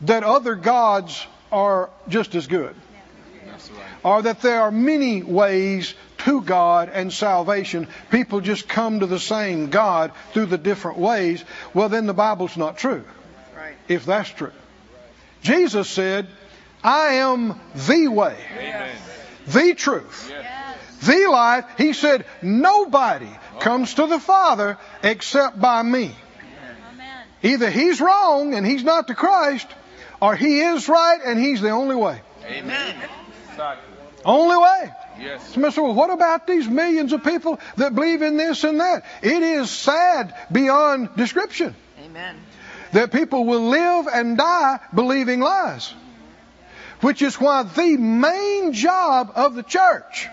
that 0.00 0.24
other 0.24 0.54
gods 0.54 1.26
are 1.52 1.90
just 2.08 2.34
as 2.34 2.46
good. 2.46 2.74
Or 4.02 4.22
that 4.22 4.40
there 4.40 4.62
are 4.62 4.70
many 4.70 5.22
ways 5.22 5.94
to 6.18 6.40
God 6.40 6.90
and 6.92 7.12
salvation. 7.12 7.88
People 8.10 8.40
just 8.40 8.66
come 8.68 9.00
to 9.00 9.06
the 9.06 9.20
same 9.20 9.70
God 9.70 10.12
through 10.32 10.46
the 10.46 10.58
different 10.58 10.98
ways. 10.98 11.44
Well, 11.74 11.90
then 11.90 12.06
the 12.06 12.14
Bible's 12.14 12.56
not 12.56 12.78
true. 12.78 13.04
If 13.86 14.06
that's 14.06 14.30
true. 14.30 14.52
Jesus 15.42 15.88
said, 15.88 16.26
I 16.82 17.16
am 17.16 17.60
the 17.74 18.08
way, 18.08 18.36
the 19.46 19.74
truth, 19.74 20.32
the 21.02 21.28
life. 21.30 21.66
He 21.76 21.92
said, 21.92 22.24
nobody 22.40 23.28
comes 23.60 23.94
to 23.94 24.06
the 24.06 24.18
Father 24.18 24.78
except 25.02 25.60
by 25.60 25.82
me. 25.82 26.14
Amen. 27.44 27.54
Either 27.54 27.70
he's 27.70 28.00
wrong 28.00 28.54
and 28.54 28.66
he's 28.66 28.82
not 28.82 29.06
the 29.06 29.14
Christ, 29.14 29.66
or 30.20 30.34
he 30.34 30.60
is 30.60 30.88
right 30.88 31.20
and 31.24 31.38
he's 31.38 31.60
the 31.60 31.70
only 31.70 31.96
way. 31.96 32.20
Amen. 32.46 32.94
Only 34.24 34.56
way. 34.56 34.92
Yes. 35.20 35.54
So, 35.54 35.60
Mr. 35.60 35.82
Well, 35.82 35.94
what 35.94 36.10
about 36.10 36.46
these 36.46 36.66
millions 36.66 37.12
of 37.12 37.22
people 37.22 37.60
that 37.76 37.94
believe 37.94 38.22
in 38.22 38.36
this 38.36 38.64
and 38.64 38.80
that? 38.80 39.04
It 39.22 39.42
is 39.42 39.70
sad 39.70 40.34
beyond 40.50 41.14
description 41.16 41.74
Amen. 42.04 42.36
that 42.92 43.12
people 43.12 43.44
will 43.44 43.68
live 43.68 44.06
and 44.12 44.36
die 44.36 44.80
believing 44.94 45.40
lies. 45.40 45.92
Which 47.00 47.20
is 47.20 47.38
why 47.38 47.64
the 47.64 47.96
main 47.98 48.72
job 48.72 49.32
of 49.34 49.54
the 49.54 49.62
church 49.62 50.28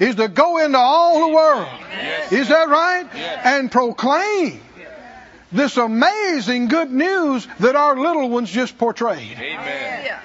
is 0.00 0.14
to 0.14 0.28
go 0.28 0.58
into 0.58 0.78
all 0.78 1.28
the 1.28 1.34
world. 1.34 1.68
Yes. 1.90 2.32
Is 2.32 2.48
that 2.48 2.68
right? 2.68 3.06
Yes. 3.14 3.42
And 3.44 3.70
proclaim 3.70 4.60
this 5.52 5.76
amazing 5.76 6.68
good 6.68 6.90
news 6.90 7.46
that 7.60 7.76
our 7.76 7.96
little 7.96 8.28
ones 8.30 8.50
just 8.50 8.78
portrayed. 8.78 9.36
Amen. 9.38 10.18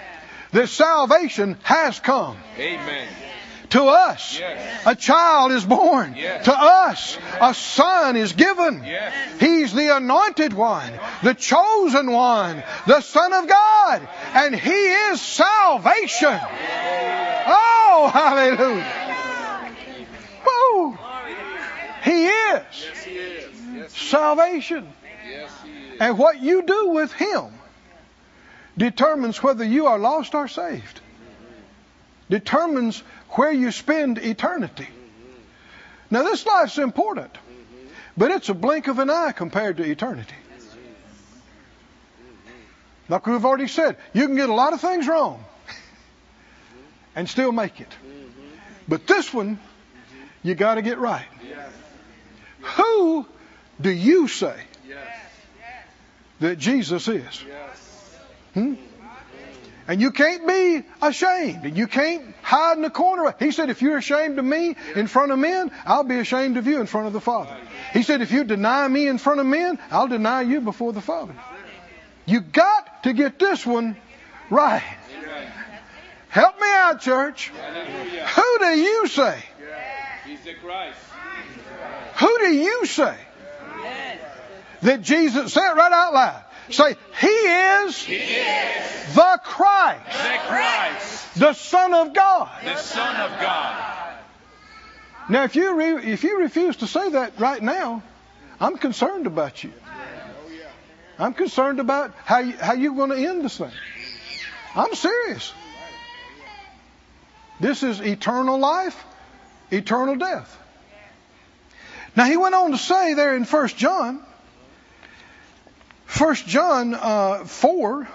That 0.51 0.69
salvation 0.69 1.57
has 1.63 1.99
come 1.99 2.37
Amen. 2.57 3.07
to 3.71 3.83
us. 3.83 4.39
Yes. 4.39 4.83
A 4.85 4.95
child 4.95 5.51
is 5.51 5.65
born. 5.65 6.15
Yes. 6.15 6.45
To 6.45 6.57
us, 6.57 7.17
a 7.41 7.53
son 7.53 8.15
is 8.15 8.33
given. 8.33 8.83
Yes. 8.85 9.13
He's 9.39 9.73
the 9.73 9.95
anointed 9.95 10.53
one, 10.53 10.91
the 11.21 11.33
chosen 11.33 12.11
one, 12.11 12.63
the 12.87 13.01
Son 13.01 13.33
of 13.33 13.47
God, 13.47 14.07
and 14.33 14.55
He 14.55 14.69
is 14.71 15.21
salvation. 15.21 16.39
Oh, 17.49 18.09
hallelujah. 18.13 19.07
Woo. 20.45 20.97
He 22.03 22.25
is 22.25 22.37
Yes, 22.47 23.03
he 23.03 23.11
is. 23.11 23.61
Yes, 23.73 23.97
salvation. 23.97 24.87
Yes. 25.29 25.51
And 25.99 26.17
what 26.17 26.41
you 26.41 26.63
do 26.63 26.89
with 26.89 27.11
Him 27.13 27.53
determines 28.77 29.41
whether 29.41 29.63
you 29.63 29.87
are 29.87 29.97
lost 29.97 30.35
or 30.35 30.47
saved. 30.47 31.01
Determines 32.29 33.01
where 33.31 33.51
you 33.51 33.71
spend 33.71 34.17
eternity. 34.17 34.87
Now, 36.09 36.23
this 36.23 36.45
life's 36.45 36.77
important, 36.77 37.35
but 38.15 38.31
it's 38.31 38.49
a 38.49 38.53
blink 38.53 38.87
of 38.87 38.99
an 38.99 39.09
eye 39.09 39.31
compared 39.31 39.77
to 39.77 39.83
eternity. 39.83 40.35
Like 43.09 43.25
we've 43.25 43.45
already 43.45 43.67
said, 43.67 43.97
you 44.13 44.25
can 44.25 44.35
get 44.35 44.49
a 44.49 44.53
lot 44.53 44.73
of 44.73 44.81
things 44.81 45.07
wrong 45.07 45.43
and 47.15 47.27
still 47.27 47.51
make 47.51 47.79
it. 47.79 47.93
But 48.87 49.07
this 49.07 49.33
one, 49.33 49.59
you 50.43 50.55
got 50.55 50.75
to 50.75 50.81
get 50.81 50.97
right. 50.97 51.25
Who 52.61 53.25
do 53.79 53.89
you 53.89 54.27
say 54.27 54.55
Yes. 54.87 55.16
That 56.39 56.57
Jesus 56.57 57.07
is? 57.07 57.45
Hmm? 58.53 58.75
And 59.87 60.01
you 60.01 60.11
can't 60.11 60.45
be 60.45 60.83
ashamed. 61.01 61.63
And 61.63 61.77
you 61.77 61.87
can't 61.87 62.35
hide 62.41 62.75
in 62.75 62.83
the 62.83 62.89
corner. 62.89 63.33
He 63.39 63.51
said, 63.51 63.69
if 63.69 63.81
you're 63.81 63.97
ashamed 63.97 64.37
of 64.37 64.43
me 64.43 64.75
in 64.95 65.07
front 65.07 65.31
of 65.31 65.39
men, 65.39 65.71
I'll 65.85 66.03
be 66.03 66.19
ashamed 66.19 66.57
of 66.57 66.67
you 66.67 66.81
in 66.81 66.87
front 66.87 67.07
of 67.07 67.13
the 67.13 67.21
Father. 67.21 67.55
He 67.93 68.03
said, 68.03 68.21
if 68.21 68.31
you 68.31 68.43
deny 68.43 68.85
me 68.87 69.07
in 69.07 69.17
front 69.17 69.39
of 69.39 69.45
men, 69.45 69.79
I'll 69.89 70.09
deny 70.09 70.41
you 70.41 70.59
before 70.59 70.91
the 70.91 71.01
Father. 71.01 71.33
You 72.25 72.41
got 72.41 73.03
to 73.03 73.13
get 73.13 73.39
this 73.39 73.65
one 73.65 73.95
right. 74.49 74.83
Help 76.27 76.59
me 76.59 76.67
out, 76.67 76.99
church. 76.99 77.49
Who 77.49 78.59
do 78.59 78.77
you 78.77 79.07
say? 79.07 79.41
He's 80.25 80.43
the 80.43 80.53
Christ. 80.55 80.97
Who 82.17 82.37
do 82.39 82.53
you 82.53 82.85
say 82.85 83.15
that 84.81 85.01
Jesus, 85.01 85.53
say 85.53 85.61
it 85.61 85.75
right 85.75 85.91
out 85.91 86.13
loud. 86.13 86.43
Say, 86.69 86.95
He 87.19 87.27
is 87.27 88.03
He 88.03 88.15
is 88.15 89.15
the 89.15 89.39
Christ, 89.43 90.05
the 90.05 90.37
Christ, 90.47 91.39
the 91.39 91.53
Son 91.53 91.93
of 91.93 92.13
God. 92.13 92.49
the 92.63 92.75
Son 92.75 93.15
of 93.15 93.39
God. 93.39 93.93
Now, 95.29 95.43
if 95.43 95.55
you 95.55 95.75
re- 95.75 96.11
if 96.11 96.23
you 96.23 96.39
refuse 96.39 96.77
to 96.77 96.87
say 96.87 97.09
that 97.09 97.39
right 97.39 97.61
now, 97.61 98.01
I'm 98.59 98.77
concerned 98.77 99.27
about 99.27 99.63
you. 99.63 99.71
I'm 101.19 101.33
concerned 101.33 101.79
about 101.79 102.13
how 102.25 102.39
you, 102.39 102.53
how 102.53 102.73
you're 102.73 102.95
going 102.95 103.09
to 103.09 103.17
end 103.17 103.43
this 103.43 103.57
thing. 103.57 103.71
I'm 104.75 104.93
serious. 104.93 105.53
This 107.59 107.81
is 107.81 107.99
eternal 107.99 108.59
life, 108.59 109.03
eternal 109.71 110.15
death. 110.15 110.55
Now 112.15 112.25
he 112.25 112.37
went 112.37 112.53
on 112.55 112.71
to 112.71 112.77
say 112.77 113.15
there 113.15 113.35
in 113.35 113.45
1 113.45 113.67
John, 113.69 114.23
1 116.15 116.35
John 116.35 116.93
uh, 116.93 117.45
4. 117.45 118.07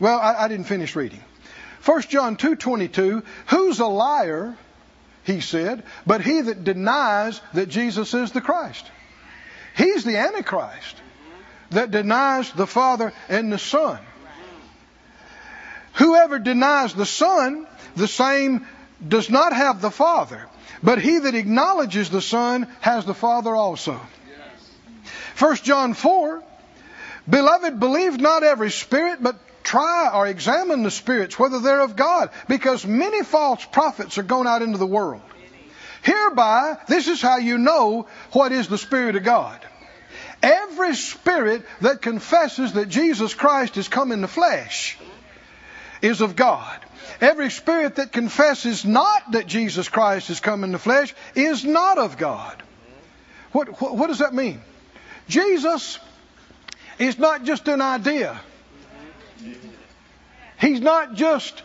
Well, 0.00 0.18
I, 0.18 0.44
I 0.44 0.48
didn't 0.48 0.66
finish 0.66 0.96
reading. 0.96 1.22
1 1.84 2.02
John 2.02 2.36
2:22. 2.36 3.22
Who's 3.48 3.78
a 3.80 3.86
liar? 3.86 4.56
He 5.24 5.40
said, 5.40 5.84
but 6.06 6.22
he 6.22 6.40
that 6.40 6.64
denies 6.64 7.40
that 7.52 7.68
Jesus 7.68 8.14
is 8.14 8.32
the 8.32 8.40
Christ. 8.40 8.90
He's 9.76 10.02
the 10.02 10.16
Antichrist 10.16 10.96
that 11.70 11.90
denies 11.90 12.50
the 12.52 12.66
Father 12.66 13.12
and 13.28 13.52
the 13.52 13.58
Son. 13.58 13.98
Whoever 15.94 16.38
denies 16.38 16.94
the 16.94 17.06
Son, 17.06 17.66
the 17.96 18.08
same 18.08 18.66
does 19.06 19.28
not 19.30 19.52
have 19.52 19.80
the 19.80 19.90
Father. 19.90 20.46
But 20.82 21.00
he 21.00 21.18
that 21.18 21.34
acknowledges 21.34 22.08
the 22.08 22.22
Son 22.22 22.66
has 22.80 23.04
the 23.04 23.14
Father 23.14 23.54
also. 23.54 24.00
1 25.38 25.56
John 25.56 25.94
4 25.94 26.42
Beloved, 27.28 27.78
believe 27.78 28.18
not 28.18 28.42
every 28.42 28.70
spirit, 28.70 29.22
but 29.22 29.36
try 29.62 30.10
or 30.12 30.26
examine 30.26 30.82
the 30.82 30.90
spirits, 30.90 31.38
whether 31.38 31.60
they're 31.60 31.80
of 31.80 31.96
God, 31.96 32.30
because 32.48 32.86
many 32.86 33.22
false 33.22 33.64
prophets 33.64 34.18
are 34.18 34.22
going 34.22 34.46
out 34.46 34.62
into 34.62 34.78
the 34.78 34.86
world. 34.86 35.22
Hereby, 36.02 36.78
this 36.88 37.08
is 37.08 37.20
how 37.20 37.36
you 37.36 37.58
know 37.58 38.06
what 38.32 38.52
is 38.52 38.68
the 38.68 38.78
Spirit 38.78 39.16
of 39.16 39.22
God. 39.22 39.60
Every 40.42 40.94
spirit 40.94 41.66
that 41.82 42.00
confesses 42.00 42.72
that 42.72 42.88
Jesus 42.88 43.34
Christ 43.34 43.74
has 43.74 43.88
come 43.88 44.10
in 44.10 44.22
the 44.22 44.28
flesh 44.28 44.96
is 46.00 46.22
of 46.22 46.34
God. 46.34 46.80
Every 47.20 47.50
spirit 47.50 47.96
that 47.96 48.12
confesses 48.12 48.86
not 48.86 49.32
that 49.32 49.46
Jesus 49.46 49.90
Christ 49.90 50.28
has 50.28 50.40
come 50.40 50.64
in 50.64 50.72
the 50.72 50.78
flesh 50.78 51.14
is 51.34 51.64
not 51.64 51.98
of 51.98 52.16
God. 52.16 52.62
What, 53.52 53.80
what, 53.80 53.96
what 53.96 54.06
does 54.06 54.20
that 54.20 54.32
mean? 54.32 54.62
Jesus 55.28 55.98
is 57.00 57.18
not 57.18 57.44
just 57.44 57.66
an 57.66 57.80
idea. 57.80 58.38
He's 60.60 60.80
not 60.80 61.14
just 61.14 61.62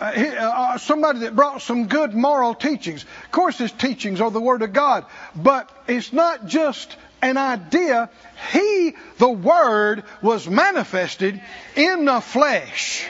uh, 0.00 0.12
he- 0.12 0.28
uh, 0.28 0.78
somebody 0.78 1.20
that 1.20 1.34
brought 1.34 1.60
some 1.60 1.88
good 1.88 2.14
moral 2.14 2.54
teachings. 2.54 3.04
Of 3.24 3.32
course, 3.32 3.58
his 3.58 3.72
teachings 3.72 4.20
are 4.20 4.30
the 4.30 4.40
Word 4.40 4.62
of 4.62 4.72
God, 4.72 5.04
but 5.34 5.68
it's 5.88 6.12
not 6.12 6.46
just 6.46 6.96
an 7.20 7.36
idea. 7.36 8.08
He, 8.52 8.94
the 9.18 9.28
Word, 9.28 10.04
was 10.22 10.48
manifested 10.48 11.42
in 11.74 12.04
the 12.04 12.20
flesh. 12.20 13.04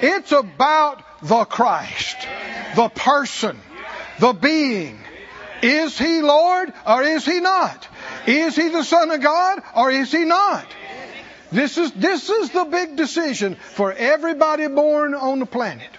It's 0.00 0.32
about 0.32 1.02
the 1.22 1.44
Christ, 1.44 2.16
the 2.74 2.88
person, 2.88 3.60
the 4.18 4.32
being. 4.32 4.98
Is 5.62 5.98
he 5.98 6.22
Lord 6.22 6.72
or 6.86 7.02
is 7.02 7.26
he 7.26 7.40
not? 7.40 7.86
Is 8.26 8.56
he 8.56 8.68
the 8.68 8.82
Son 8.84 9.10
of 9.10 9.20
God 9.20 9.62
or 9.76 9.90
is 9.90 10.10
he 10.10 10.24
not? 10.24 10.66
This 11.54 11.78
is, 11.78 11.92
this 11.92 12.28
is 12.28 12.50
the 12.50 12.64
big 12.64 12.96
decision 12.96 13.54
for 13.54 13.92
everybody 13.92 14.66
born 14.66 15.14
on 15.14 15.38
the 15.38 15.46
planet. 15.46 15.90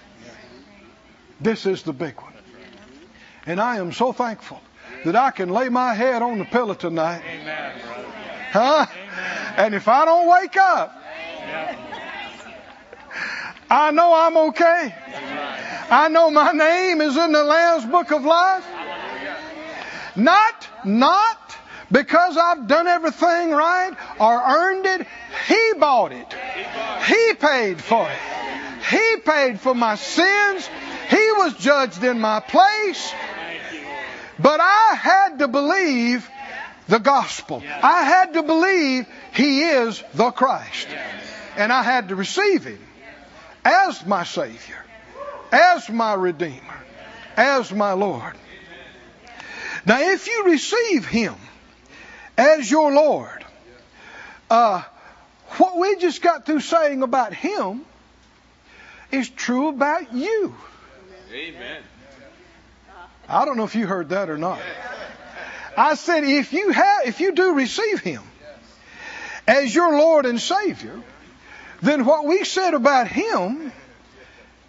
This 1.40 1.64
is 1.64 1.82
the 1.82 1.94
big 1.94 2.20
one. 2.20 2.34
And 3.46 3.58
I 3.58 3.78
am 3.78 3.92
so 3.92 4.12
thankful 4.12 4.60
that 5.06 5.16
I 5.16 5.30
can 5.30 5.48
lay 5.48 5.70
my 5.70 5.94
head 5.94 6.20
on 6.20 6.38
the 6.38 6.44
pillow 6.44 6.74
tonight. 6.74 7.22
Amen. 7.26 7.72
Huh? 8.50 8.86
And 9.56 9.74
if 9.74 9.88
I 9.88 10.04
don't 10.04 10.28
wake 10.28 10.58
up, 10.58 11.02
I 13.70 13.92
know 13.92 14.12
I'm 14.12 14.36
okay. 14.48 14.94
I 15.88 16.08
know 16.08 16.30
my 16.30 16.52
name 16.52 17.00
is 17.00 17.16
in 17.16 17.32
the 17.32 17.44
Lamb's 17.44 17.86
Book 17.86 18.12
of 18.12 18.26
Life. 18.26 18.66
Not, 20.16 20.68
not 20.84 21.45
because 21.90 22.36
I've 22.36 22.66
done 22.66 22.86
everything 22.86 23.50
right 23.50 23.92
or 24.18 24.42
earned 24.42 24.86
it. 24.86 25.06
He 25.46 25.72
bought 25.78 26.12
it. 26.12 26.34
He 27.06 27.34
paid 27.34 27.80
for 27.80 28.08
it. 28.08 28.18
He 28.90 29.16
paid 29.24 29.60
for 29.60 29.74
my 29.74 29.94
sins. 29.96 30.68
He 31.08 31.32
was 31.32 31.54
judged 31.54 32.02
in 32.02 32.20
my 32.20 32.40
place. 32.40 33.12
But 34.38 34.60
I 34.60 34.94
had 34.94 35.38
to 35.38 35.48
believe 35.48 36.28
the 36.88 36.98
gospel. 36.98 37.62
I 37.82 38.02
had 38.02 38.34
to 38.34 38.42
believe 38.42 39.06
He 39.32 39.62
is 39.62 40.02
the 40.14 40.30
Christ. 40.30 40.88
And 41.56 41.72
I 41.72 41.82
had 41.82 42.08
to 42.08 42.16
receive 42.16 42.64
Him 42.64 42.80
as 43.64 44.04
my 44.06 44.24
Savior, 44.24 44.84
as 45.50 45.88
my 45.88 46.14
Redeemer, 46.14 46.84
as 47.36 47.72
my 47.72 47.92
Lord. 47.92 48.34
Now, 49.84 50.00
if 50.00 50.26
you 50.26 50.44
receive 50.46 51.06
Him 51.06 51.34
as 52.36 52.70
your 52.70 52.92
Lord, 52.92 53.44
uh, 54.50 54.82
what 55.56 55.78
we 55.78 55.96
just 55.96 56.22
got 56.22 56.46
through 56.46 56.60
saying 56.60 57.02
about 57.02 57.34
Him 57.34 57.84
is 59.10 59.28
true 59.28 59.68
about 59.68 60.12
you. 60.12 60.54
Amen. 61.32 61.82
I 63.28 63.44
don't 63.44 63.56
know 63.56 63.64
if 63.64 63.74
you 63.74 63.86
heard 63.86 64.10
that 64.10 64.30
or 64.30 64.38
not. 64.38 64.60
I 65.76 65.94
said 65.94 66.24
if 66.24 66.52
you 66.52 66.70
have, 66.70 67.06
if 67.06 67.20
you 67.20 67.32
do 67.32 67.54
receive 67.54 68.00
Him 68.00 68.22
as 69.46 69.74
your 69.74 69.98
Lord 69.98 70.26
and 70.26 70.40
Savior, 70.40 71.00
then 71.82 72.04
what 72.04 72.24
we 72.24 72.44
said 72.44 72.74
about 72.74 73.08
Him 73.08 73.72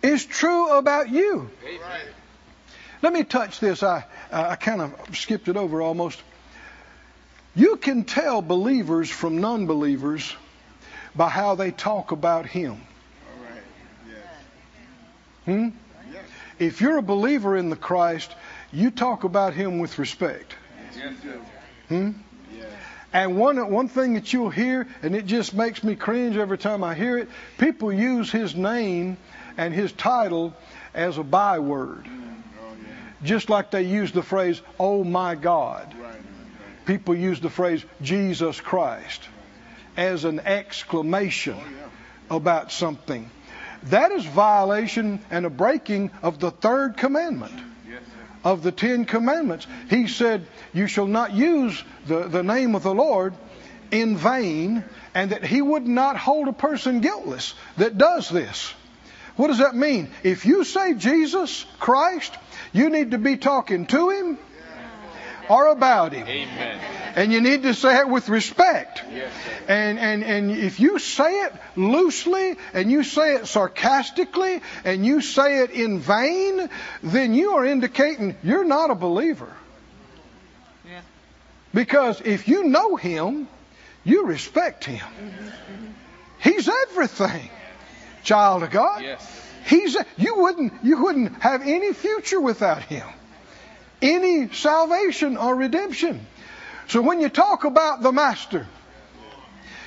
is 0.02 0.26
true 0.26 0.78
about 0.78 1.10
you. 1.10 1.50
Amen. 1.66 2.02
Let 3.02 3.14
me 3.14 3.24
touch 3.24 3.60
this. 3.60 3.84
I, 3.84 4.06
I 4.32 4.56
kind 4.56 4.82
of 4.82 5.16
skipped 5.16 5.48
it 5.48 5.56
over 5.56 5.82
almost. 5.82 6.22
You 7.58 7.78
can 7.78 8.04
tell 8.04 8.44
believers 8.44 9.10
from 9.10 9.40
non 9.40 9.66
believers 9.66 10.36
by 11.16 11.28
how 11.28 11.56
they 11.56 11.72
talk 11.72 12.12
about 12.12 12.46
Him. 12.46 12.74
All 12.74 13.44
right. 13.44 13.64
Yes. 14.08 14.24
Hmm? 15.46 15.68
Yes. 16.14 16.24
If 16.60 16.82
you're 16.82 16.98
a 16.98 17.02
believer 17.02 17.58
in 17.58 17.70
the 17.70 17.76
Christ, 17.76 18.32
you 18.72 18.92
talk 18.92 19.24
about 19.24 19.56
Him 19.56 19.80
with 19.80 19.98
respect. 19.98 20.54
Yes. 20.96 21.16
Hmm? 21.90 22.12
And 23.14 23.38
one 23.38 23.72
one 23.72 23.88
thing 23.88 24.14
that 24.14 24.32
you'll 24.32 24.52
hear, 24.52 24.88
and 25.02 25.16
it 25.16 25.26
just 25.26 25.56
makes 25.56 25.84
me 25.84 25.96
cringe 25.96 26.38
every 26.38 26.60
time 26.60 26.84
I 26.84 26.94
hear 26.94 27.18
it, 27.18 27.30
people 27.58 27.92
use 27.92 28.32
his 28.32 28.54
name 28.54 29.18
and 29.58 29.74
his 29.74 29.92
title 29.94 30.54
as 30.94 31.18
a 31.18 31.24
byword. 31.24 32.06
Oh, 32.06 32.76
yeah. 32.80 32.94
Just 33.24 33.50
like 33.50 33.72
they 33.72 33.84
use 33.84 34.12
the 34.12 34.22
phrase, 34.22 34.62
oh 34.80 35.04
my 35.04 35.34
God. 35.34 35.96
Right. 36.00 36.07
People 36.88 37.16
use 37.16 37.42
the 37.42 37.50
phrase 37.50 37.84
Jesus 38.02 38.62
Christ 38.62 39.22
as 39.98 40.24
an 40.24 40.40
exclamation 40.40 41.58
about 42.30 42.72
something. 42.72 43.30
That 43.84 44.14
is 44.14 44.26
violation 44.26 45.20
and 45.30 45.46
a 45.46 45.50
breaking 45.50 46.12
of 46.24 46.40
the 46.40 46.50
third 46.50 46.96
commandment 46.96 47.54
of 48.44 48.64
the 48.64 48.72
Ten 48.72 49.04
Commandments. 49.04 49.68
He 49.90 50.08
said, 50.08 50.48
You 50.74 50.88
shall 50.88 51.08
not 51.08 51.34
use 51.34 51.84
the, 52.06 52.30
the 52.30 52.44
name 52.44 52.74
of 52.74 52.84
the 52.84 52.96
Lord 52.96 53.34
in 53.92 54.16
vain, 54.16 54.86
and 55.14 55.32
that 55.32 55.44
he 55.44 55.62
would 55.62 55.86
not 55.86 56.16
hold 56.16 56.48
a 56.48 56.54
person 56.54 57.02
guiltless 57.02 57.54
that 57.76 57.98
does 57.98 58.30
this. 58.30 58.74
What 59.36 59.48
does 59.48 59.60
that 59.60 59.76
mean? 59.76 60.10
If 60.24 60.46
you 60.46 60.64
say 60.64 60.94
Jesus 60.94 61.66
Christ, 61.80 62.34
you 62.72 62.90
need 62.90 63.12
to 63.12 63.18
be 63.18 63.36
talking 63.36 63.86
to 63.88 64.10
him 64.10 64.38
or 65.50 65.68
about 65.68 66.14
him. 66.14 66.28
Amen. 66.28 66.80
And 67.16 67.34
you 67.34 67.42
need 67.42 67.64
to 67.64 67.74
say 67.74 68.00
it 68.00 68.08
with 68.08 68.30
respect. 68.30 69.04
Yes, 69.12 69.32
sir. 69.34 69.52
And, 69.68 70.00
and, 70.00 70.24
and 70.24 70.52
if 70.52 70.80
you 70.80 71.00
say 71.00 71.32
it 71.42 71.54
loosely 71.76 72.56
and 72.74 72.92
you 72.92 73.04
say 73.04 73.36
it 73.36 73.48
sarcastically 73.48 74.62
and 74.84 75.06
you 75.06 75.22
say 75.22 75.60
it 75.64 75.72
in 75.72 76.00
vain, 76.00 76.70
then 77.02 77.34
you 77.34 77.54
are 77.54 77.66
indicating 77.66 78.36
you're 78.44 78.66
not 78.66 78.92
a 78.92 78.96
believer. 78.96 79.52
Yeah. 80.86 81.02
Because 81.74 82.22
if 82.22 82.48
you 82.48 82.64
know 82.64 82.96
him, 82.96 83.48
you 84.04 84.26
respect 84.26 84.86
him. 84.86 85.06
He's 86.40 86.70
everything, 86.70 87.50
child 88.24 88.64
of 88.64 88.72
God. 88.72 89.02
Yes. 89.02 89.44
He's 89.66 89.98
you 90.18 90.38
wouldn't 90.38 90.74
you 90.84 91.04
wouldn't 91.04 91.42
have 91.42 91.62
any 91.62 91.92
future 91.94 92.40
without 92.40 92.84
him. 92.84 93.06
Any 94.02 94.50
salvation 94.54 95.38
or 95.38 95.56
redemption. 95.56 96.26
So 96.88 97.02
when 97.02 97.20
you 97.20 97.30
talk 97.30 97.64
about 97.66 98.02
the 98.02 98.12
master, 98.12 98.68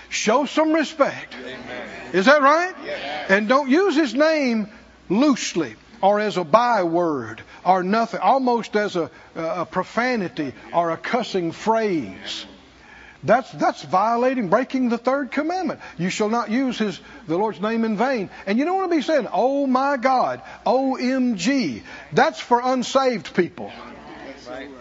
show 0.09 0.46
some 0.46 0.73
respect. 0.73 1.35
Amen. 1.35 1.88
Is 2.12 2.27
that 2.27 2.42
right? 2.42 2.75
Yes. 2.85 3.31
And 3.31 3.49
don't 3.49 3.70
use 3.70 3.94
his 3.94 4.14
name 4.14 4.68
loosely 5.09 5.77
or 6.03 6.20
as 6.20 6.37
a 6.37 6.44
byword 6.44 7.42
or 7.64 7.83
nothing, 7.83 8.20
almost 8.20 8.77
as 8.77 8.96
a, 8.96 9.11
a 9.35 9.66
profanity 9.66 10.53
or 10.73 10.90
a 10.90 10.96
cussing 10.96 11.53
phrase. 11.53 12.46
That's 13.23 13.53
that's 13.53 13.83
violating, 13.83 14.49
breaking 14.49 14.88
the 14.88 14.96
third 14.96 15.31
commandment. 15.31 15.81
You 15.99 16.09
shall 16.09 16.31
not 16.31 16.51
use 16.51 16.79
his 16.79 16.99
the 17.27 17.37
Lord's 17.37 17.61
name 17.61 17.85
in 17.85 17.99
vain. 17.99 18.31
And 18.46 18.59
you 18.59 18.64
don't 18.64 18.77
want 18.77 18.90
to 18.90 18.96
be 18.96 19.03
saying, 19.03 19.29
"Oh 19.31 19.66
my 19.66 19.99
God," 19.99 20.40
"OMG." 20.64 21.83
That's 22.12 22.40
for 22.40 22.62
unsaved 22.64 23.35
people. 23.35 23.70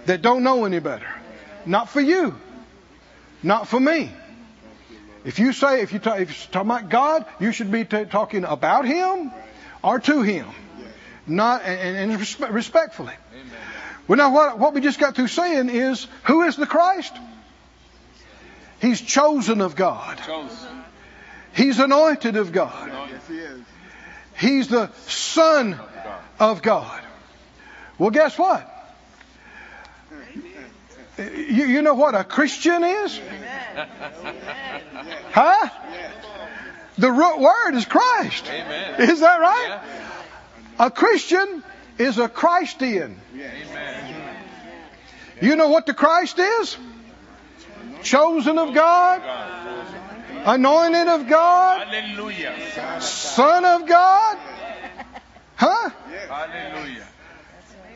That 0.06 0.22
don't 0.22 0.44
know 0.44 0.66
any 0.66 0.80
better. 0.80 1.08
Not 1.66 1.90
for 1.90 2.02
you. 2.02 2.36
Not 3.44 3.68
for 3.68 3.80
me. 3.80 4.12
If 5.26 5.40
you 5.40 5.54
say, 5.54 5.82
if 5.82 5.92
you 5.94 6.00
talk, 6.00 6.20
if 6.20 6.30
you're 6.30 6.52
talking 6.52 6.72
about 6.72 6.90
God, 6.90 7.26
you 7.40 7.52
should 7.52 7.72
be 7.72 7.86
t- 7.86 8.06
talking 8.06 8.46
about 8.46 8.86
Him 8.86 9.32
or 9.84 10.00
to 10.00 10.22
Him, 10.22 10.48
not 11.28 11.64
and, 11.64 12.12
and 12.12 12.20
respe- 12.20 12.52
respectfully. 12.52 13.14
Amen. 13.34 13.52
Well, 14.08 14.18
now 14.18 14.34
what 14.34 14.58
what 14.60 14.74
we 14.74 14.82
just 14.82 15.00
got 15.00 15.16
through 15.16 15.28
saying 15.28 15.70
is, 15.70 16.08
who 16.24 16.44
is 16.44 16.56
the 16.56 16.66
Christ? 16.66 17.14
He's 18.82 19.02
chosen 19.02 19.60
of 19.60 19.76
God. 19.76 20.20
Chosen. 20.26 20.84
He's 21.54 21.80
anointed 21.80 22.38
of 22.38 22.54
God. 22.54 22.90
Yes, 23.12 23.28
he 23.28 23.38
is. 23.40 23.62
He's 24.38 24.68
the 24.70 24.90
Son 25.06 25.74
of 25.74 25.80
God. 25.80 26.22
of 26.40 26.62
God. 26.62 27.02
Well, 27.98 28.12
guess 28.12 28.38
what? 28.38 28.69
You, 31.20 31.66
you 31.66 31.82
know 31.82 31.96
what 31.96 32.16
a 32.16 32.24
Christian 32.24 32.84
is? 32.84 33.20
Huh? 35.32 35.70
The 36.98 37.12
root 37.12 37.40
word 37.40 37.76
is 37.76 37.86
Christ. 37.86 38.46
Amen. 38.48 39.02
Is 39.02 39.20
that 39.20 39.40
right? 39.40 39.66
Yeah. 39.70 40.86
A 40.86 40.92
Christian 40.92 41.64
is 41.98 42.18
a 42.18 42.30
Christian. 42.30 43.20
Amen. 43.34 44.36
You 45.42 45.56
know 45.56 45.70
what 45.70 45.86
the 45.86 45.94
Christ 45.94 46.40
is? 46.40 46.78
Chosen 48.04 48.58
of 48.58 48.74
God, 48.74 49.22
God. 49.22 50.56
anointed 50.56 51.08
of 51.10 51.28
God, 51.28 51.88
Hallelujah. 51.88 53.02
Son 53.02 53.66
of 53.66 53.86
God. 53.88 54.38
Huh? 55.56 55.90
Hallelujah. 56.30 57.08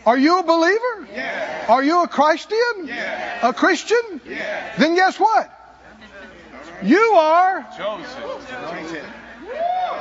Are 0.06 0.18
you 0.18 0.40
a 0.40 0.44
believer? 0.44 1.08
Yes. 1.14 1.70
Are 1.70 1.84
you 1.84 2.04
a 2.04 2.08
Christian? 2.08 2.86
Yes. 2.86 3.40
A 3.44 3.54
Christian? 3.54 4.22
Yes. 4.28 4.78
Then 4.78 4.96
guess 4.96 5.20
what? 5.20 5.50
You 6.84 7.14
are. 7.16 7.66
Chosen. 7.78 8.24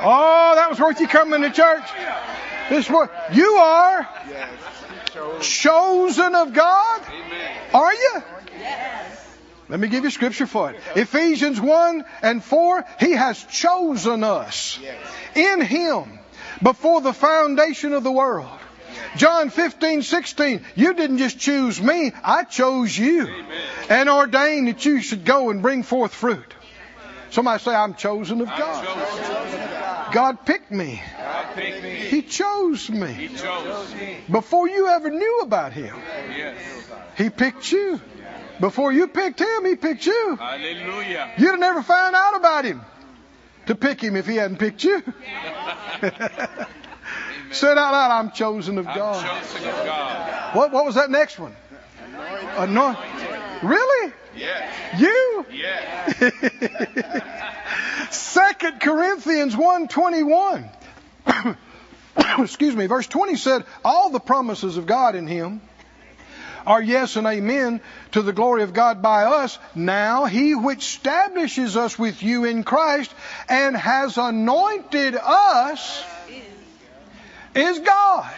Oh, 0.05 0.53
that 0.55 0.69
was 0.69 0.79
worth 0.79 0.99
you 0.99 1.07
coming 1.07 1.41
to 1.41 1.49
church. 1.51 1.83
This 2.69 2.89
what 2.89 3.11
you 3.33 3.45
are 3.53 4.07
Yes. 4.29 4.49
Chosen 5.41 6.35
of 6.35 6.53
God. 6.53 7.01
Amen. 7.07 7.57
Are 7.73 7.93
you? 7.93 8.23
Let 9.69 9.79
me 9.79 9.87
give 9.87 10.03
you 10.03 10.09
scripture 10.09 10.47
for 10.47 10.71
it. 10.71 10.79
Ephesians 10.95 11.59
1 11.59 12.03
and 12.21 12.43
4, 12.43 12.85
He 12.99 13.11
has 13.11 13.41
chosen 13.43 14.23
us 14.23 14.79
in 15.35 15.61
Him 15.61 16.19
before 16.61 17.01
the 17.01 17.13
foundation 17.13 17.93
of 17.93 18.03
the 18.03 18.11
world. 18.11 18.49
John 19.15 19.49
15, 19.49 20.01
16, 20.01 20.61
you 20.75 20.93
didn't 20.93 21.17
just 21.19 21.39
choose 21.39 21.81
me, 21.81 22.11
I 22.23 22.43
chose 22.43 22.97
you 22.97 23.27
and 23.89 24.09
ordained 24.09 24.67
that 24.67 24.85
you 24.85 25.01
should 25.01 25.25
go 25.25 25.49
and 25.49 25.61
bring 25.61 25.83
forth 25.83 26.13
fruit. 26.13 26.53
Somebody 27.29 27.63
say, 27.63 27.73
I'm 27.73 27.95
chosen 27.95 28.41
of 28.41 28.47
God. 28.47 28.85
chosen. 28.85 30.13
God 30.13 30.45
picked 30.45 30.69
me. 30.71 31.01
God 31.17 31.55
picked 31.55 31.81
me. 31.83 31.89
He 31.95 32.21
chose 32.21 32.85
He 32.85 32.93
me. 32.93 33.29
chose. 33.29 33.93
Before 34.29 34.69
you 34.69 34.87
ever 34.87 35.09
knew 35.09 35.39
about 35.41 35.73
Him, 35.73 35.95
Yes. 36.37 36.55
He 37.17 37.29
picked 37.31 37.71
you. 37.71 37.99
Before 38.59 38.91
you 38.93 39.07
picked 39.07 39.39
Him, 39.39 39.65
He 39.65 39.75
picked 39.75 40.05
you. 40.05 40.35
Hallelujah. 40.35 41.31
You'd 41.37 41.51
have 41.51 41.59
never 41.59 41.81
found 41.81 42.15
out 42.15 42.35
about 42.35 42.65
him 42.65 42.81
to 43.65 43.73
pick 43.75 43.99
him 44.01 44.15
if 44.15 44.27
he 44.27 44.35
hadn't 44.35 44.57
picked 44.57 44.83
you. 44.83 45.01
Say 47.53 47.71
it 47.71 47.77
out 47.77 47.91
loud, 47.91 48.11
I'm 48.11 48.31
chosen 48.31 48.79
of 48.79 48.87
I'm 48.87 48.97
God. 48.97 49.23
chosen 49.23 49.69
of 49.69 49.75
God. 49.85 50.55
What, 50.55 50.71
what 50.71 50.85
was 50.85 50.95
that 50.95 51.11
next 51.11 51.37
one? 51.37 51.55
Anoint. 52.57 52.97
Really? 53.61 54.13
Yes. 54.35 54.99
You? 54.99 55.45
Yes. 55.51 56.33
Second 58.15 58.79
Corinthians 58.79 59.55
121. 59.55 60.69
Excuse 62.39 62.75
me, 62.75 62.87
verse 62.87 63.07
20 63.07 63.35
said, 63.35 63.65
All 63.85 64.09
the 64.09 64.19
promises 64.19 64.77
of 64.77 64.87
God 64.87 65.15
in 65.15 65.27
him 65.27 65.61
are 66.65 66.81
yes 66.81 67.15
and 67.17 67.27
amen 67.27 67.81
to 68.13 68.21
the 68.21 68.33
glory 68.33 68.63
of 68.63 68.73
God 68.73 69.01
by 69.01 69.25
us. 69.25 69.59
Now 69.75 70.25
he 70.25 70.55
which 70.55 70.79
establishes 70.79 71.77
us 71.77 71.99
with 71.99 72.23
you 72.23 72.45
in 72.45 72.63
Christ 72.63 73.13
and 73.47 73.75
has 73.75 74.17
anointed 74.17 75.15
us 75.15 76.03
is 77.55 77.79
God. 77.79 78.33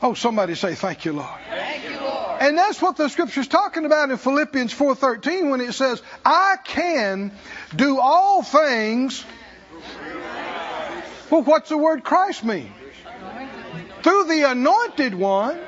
Oh, 0.00 0.14
somebody 0.14 0.54
say 0.54 0.74
thank 0.74 1.04
you, 1.04 1.12
Lord. 1.12 1.28
Thank 1.50 1.90
you, 1.90 1.98
Lord. 2.00 2.40
And 2.40 2.56
that's 2.56 2.80
what 2.80 2.96
the 2.96 3.08
scripture's 3.08 3.48
talking 3.48 3.84
about 3.84 4.10
in 4.10 4.16
Philippians 4.16 4.72
4:13 4.72 5.50
when 5.50 5.60
it 5.60 5.72
says, 5.72 6.00
"I 6.24 6.56
can 6.62 7.32
do 7.74 7.98
all 7.98 8.42
things." 8.42 9.24
Well, 11.30 11.42
what's 11.42 11.68
the 11.68 11.76
word 11.76 12.04
Christ 12.04 12.44
mean? 12.44 12.72
Through 14.02 14.24
the 14.24 14.50
anointed 14.50 15.14
one 15.14 15.58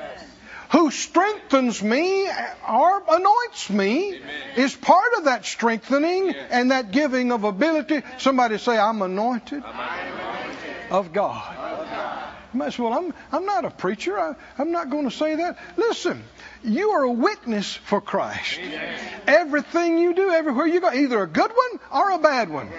who 0.71 0.89
strengthens 0.89 1.83
me 1.83 2.27
or 2.27 3.03
anoints 3.09 3.69
me 3.69 4.21
is 4.55 4.73
part 4.73 5.13
of 5.17 5.25
that 5.25 5.45
strengthening 5.45 6.33
and 6.49 6.71
that 6.71 6.91
giving 6.91 7.33
of 7.33 7.43
ability. 7.43 8.01
Somebody 8.17 8.57
say, 8.57 8.77
I'm 8.77 9.01
anointed 9.01 9.63
of 10.91 11.13
God. 11.13 11.55
You 12.53 12.59
might 12.59 12.73
say, 12.73 12.83
well, 12.83 12.93
I'm, 12.93 13.13
I'm 13.31 13.45
not 13.45 13.63
a 13.63 13.71
preacher. 13.71 14.19
I, 14.19 14.35
I'm 14.57 14.71
not 14.71 14.89
going 14.89 15.09
to 15.09 15.15
say 15.15 15.35
that. 15.35 15.57
Listen, 15.77 16.21
you 16.63 16.91
are 16.91 17.03
a 17.03 17.11
witness 17.11 17.73
for 17.73 18.01
Christ. 18.01 18.59
Everything 19.25 19.97
you 19.97 20.13
do, 20.13 20.29
everywhere 20.31 20.67
you 20.67 20.81
go, 20.81 20.91
either 20.91 21.23
a 21.23 21.27
good 21.27 21.51
one 21.51 21.79
or 21.93 22.11
a 22.11 22.19
bad 22.19 22.49
one. 22.49 22.69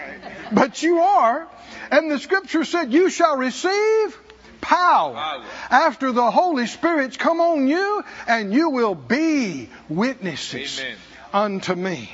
But 0.53 0.83
you 0.83 0.99
are. 0.99 1.49
And 1.91 2.11
the 2.11 2.19
scripture 2.19 2.65
said, 2.65 2.93
you 2.93 3.09
shall 3.09 3.37
receive 3.37 4.19
power 4.61 5.15
Power. 5.15 5.45
after 5.71 6.13
the 6.13 6.31
Holy 6.31 6.67
Spirit's 6.67 7.17
come 7.17 7.41
on 7.41 7.67
you, 7.67 8.05
and 8.29 8.53
you 8.53 8.71
will 8.71 8.95
be 8.95 9.69
witnesses 9.89 10.81
Amen. 10.81 10.97
unto 11.33 11.75
me. 11.75 12.11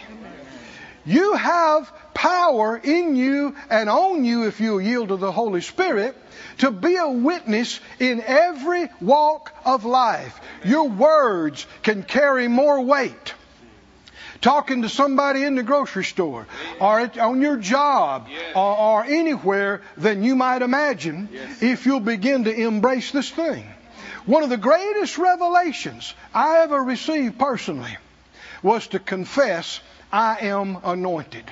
You 1.08 1.36
have 1.36 1.90
power 2.12 2.76
in 2.76 3.16
you 3.16 3.56
and 3.70 3.88
on 3.88 4.26
you 4.26 4.46
if 4.46 4.60
you 4.60 4.78
yield 4.78 5.08
to 5.08 5.16
the 5.16 5.32
Holy 5.32 5.62
Spirit 5.62 6.14
to 6.58 6.70
be 6.70 6.96
a 6.96 7.08
witness 7.08 7.80
in 7.98 8.20
every 8.20 8.90
walk 9.00 9.50
of 9.64 9.86
life. 9.86 10.38
Your 10.66 10.86
words 10.86 11.66
can 11.82 12.02
carry 12.02 12.46
more 12.46 12.82
weight. 12.82 13.32
Talking 14.42 14.82
to 14.82 14.90
somebody 14.90 15.44
in 15.44 15.54
the 15.54 15.62
grocery 15.62 16.04
store 16.04 16.46
or 16.78 17.10
on 17.18 17.40
your 17.40 17.56
job 17.56 18.28
or, 18.54 18.76
or 18.78 19.04
anywhere 19.04 19.80
than 19.96 20.22
you 20.22 20.36
might 20.36 20.60
imagine 20.60 21.30
if 21.62 21.86
you'll 21.86 22.00
begin 22.00 22.44
to 22.44 22.54
embrace 22.54 23.12
this 23.12 23.30
thing. 23.30 23.66
One 24.26 24.42
of 24.42 24.50
the 24.50 24.58
greatest 24.58 25.16
revelations 25.16 26.12
I 26.34 26.58
ever 26.64 26.82
received 26.84 27.38
personally 27.38 27.96
was 28.62 28.86
to 28.88 28.98
confess 28.98 29.80
I 30.12 30.38
am 30.40 30.78
anointed. 30.84 31.44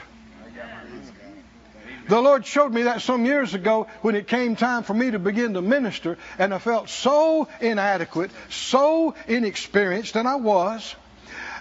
The 2.08 2.20
Lord 2.20 2.46
showed 2.46 2.72
me 2.72 2.82
that 2.84 3.02
some 3.02 3.24
years 3.26 3.54
ago 3.54 3.88
when 4.02 4.14
it 4.14 4.28
came 4.28 4.54
time 4.54 4.84
for 4.84 4.94
me 4.94 5.10
to 5.10 5.18
begin 5.18 5.54
to 5.54 5.62
minister, 5.62 6.18
and 6.38 6.54
I 6.54 6.58
felt 6.58 6.88
so 6.88 7.48
inadequate, 7.60 8.30
so 8.48 9.14
inexperienced, 9.26 10.14
and 10.14 10.28
I 10.28 10.36
was. 10.36 10.94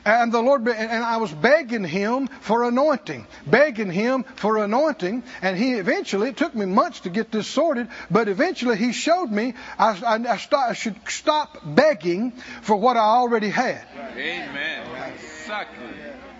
And 0.06 0.32
the 0.32 0.42
Lord, 0.42 0.68
and 0.68 1.04
I 1.04 1.18
was 1.18 1.32
begging 1.32 1.84
Him 1.84 2.28
for 2.28 2.64
anointing, 2.64 3.26
begging 3.48 3.90
Him 3.90 4.24
for 4.36 4.64
anointing, 4.64 5.24
and 5.42 5.58
He 5.58 5.74
eventually, 5.74 6.30
it 6.30 6.38
took 6.38 6.54
me 6.54 6.66
months 6.66 7.02
to 7.02 7.10
get 7.10 7.32
this 7.32 7.48
sorted, 7.48 7.88
but 8.12 8.28
eventually 8.28 8.78
He 8.78 8.94
showed 8.94 9.32
me 9.32 9.56
I, 9.80 10.00
I, 10.06 10.34
I, 10.34 10.70
I 10.70 10.74
should 10.74 10.96
stop 11.08 11.58
begging 11.66 12.32
for 12.62 12.76
what 12.76 12.98
I 12.98 13.02
already 13.02 13.50
had 13.50 13.82
Amen. 14.16 14.88
Exactly. 15.16 15.88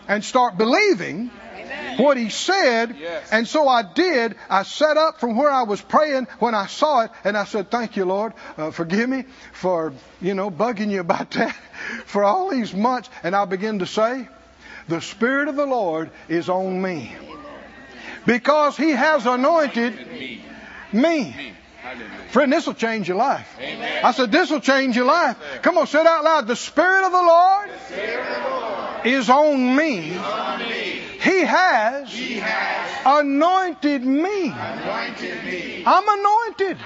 and 0.08 0.24
start 0.24 0.58
believing 0.58 1.32
what 1.98 2.18
he 2.18 2.30
said. 2.30 2.96
Yes. 3.00 3.30
And 3.32 3.48
so 3.48 3.68
I 3.68 3.84
did. 3.84 4.36
I 4.50 4.64
sat 4.64 4.98
up 4.98 5.20
from 5.20 5.38
where 5.38 5.50
I 5.50 5.64
was 5.64 5.82
praying 5.82 6.28
when 6.40 6.56
I 6.56 6.68
saw 6.68 7.02
it, 7.02 7.12
and 7.24 7.38
I 7.38 7.46
said, 7.46 7.72
"Thank 7.72 7.96
you, 7.96 8.06
Lord. 8.06 8.34
Uh, 8.58 8.72
forgive 8.72 9.10
me 9.10 9.26
for 9.54 9.94
you 10.22 10.34
know 10.34 10.52
bugging 10.52 10.92
you 10.92 11.00
about 11.00 11.32
that 11.32 11.56
for 12.06 12.24
all 12.24 12.50
these 12.50 12.74
months." 12.74 13.10
And 13.24 13.36
I 13.36 13.46
begin 13.46 13.80
to 13.80 13.86
say, 13.86 14.28
"The 14.88 15.02
Spirit 15.02 15.48
of 15.48 15.56
the 15.56 15.66
Lord 15.66 16.12
is 16.28 16.50
on 16.50 16.82
me 16.82 17.16
because 18.26 18.78
He 18.78 18.92
has 18.92 19.26
anointed 19.26 19.96
Me. 20.12 20.44
me." 20.94 21.36
Me. 21.36 21.54
Friend, 22.30 22.52
this 22.52 22.66
will 22.66 22.74
change 22.74 23.08
your 23.08 23.18
life. 23.18 23.48
I 24.04 24.12
said, 24.12 24.32
this 24.32 24.50
will 24.50 24.60
change 24.60 24.96
your 24.96 25.06
life. 25.06 25.38
Come 25.62 25.78
on, 25.78 25.88
say 25.88 26.02
it 26.02 26.08
out 26.08 26.24
loud. 26.24 26.48
The 26.48 26.56
Spirit 26.56 27.06
of 27.06 27.12
the 27.12 27.18
Lord 27.18 27.70
is 29.06 29.30
on 29.30 29.76
me. 29.76 30.18
He 31.22 31.42
has, 31.42 32.10
anointed 33.06 34.04
me. 34.04 34.52
I'm 35.86 36.20
anointed. 36.20 36.78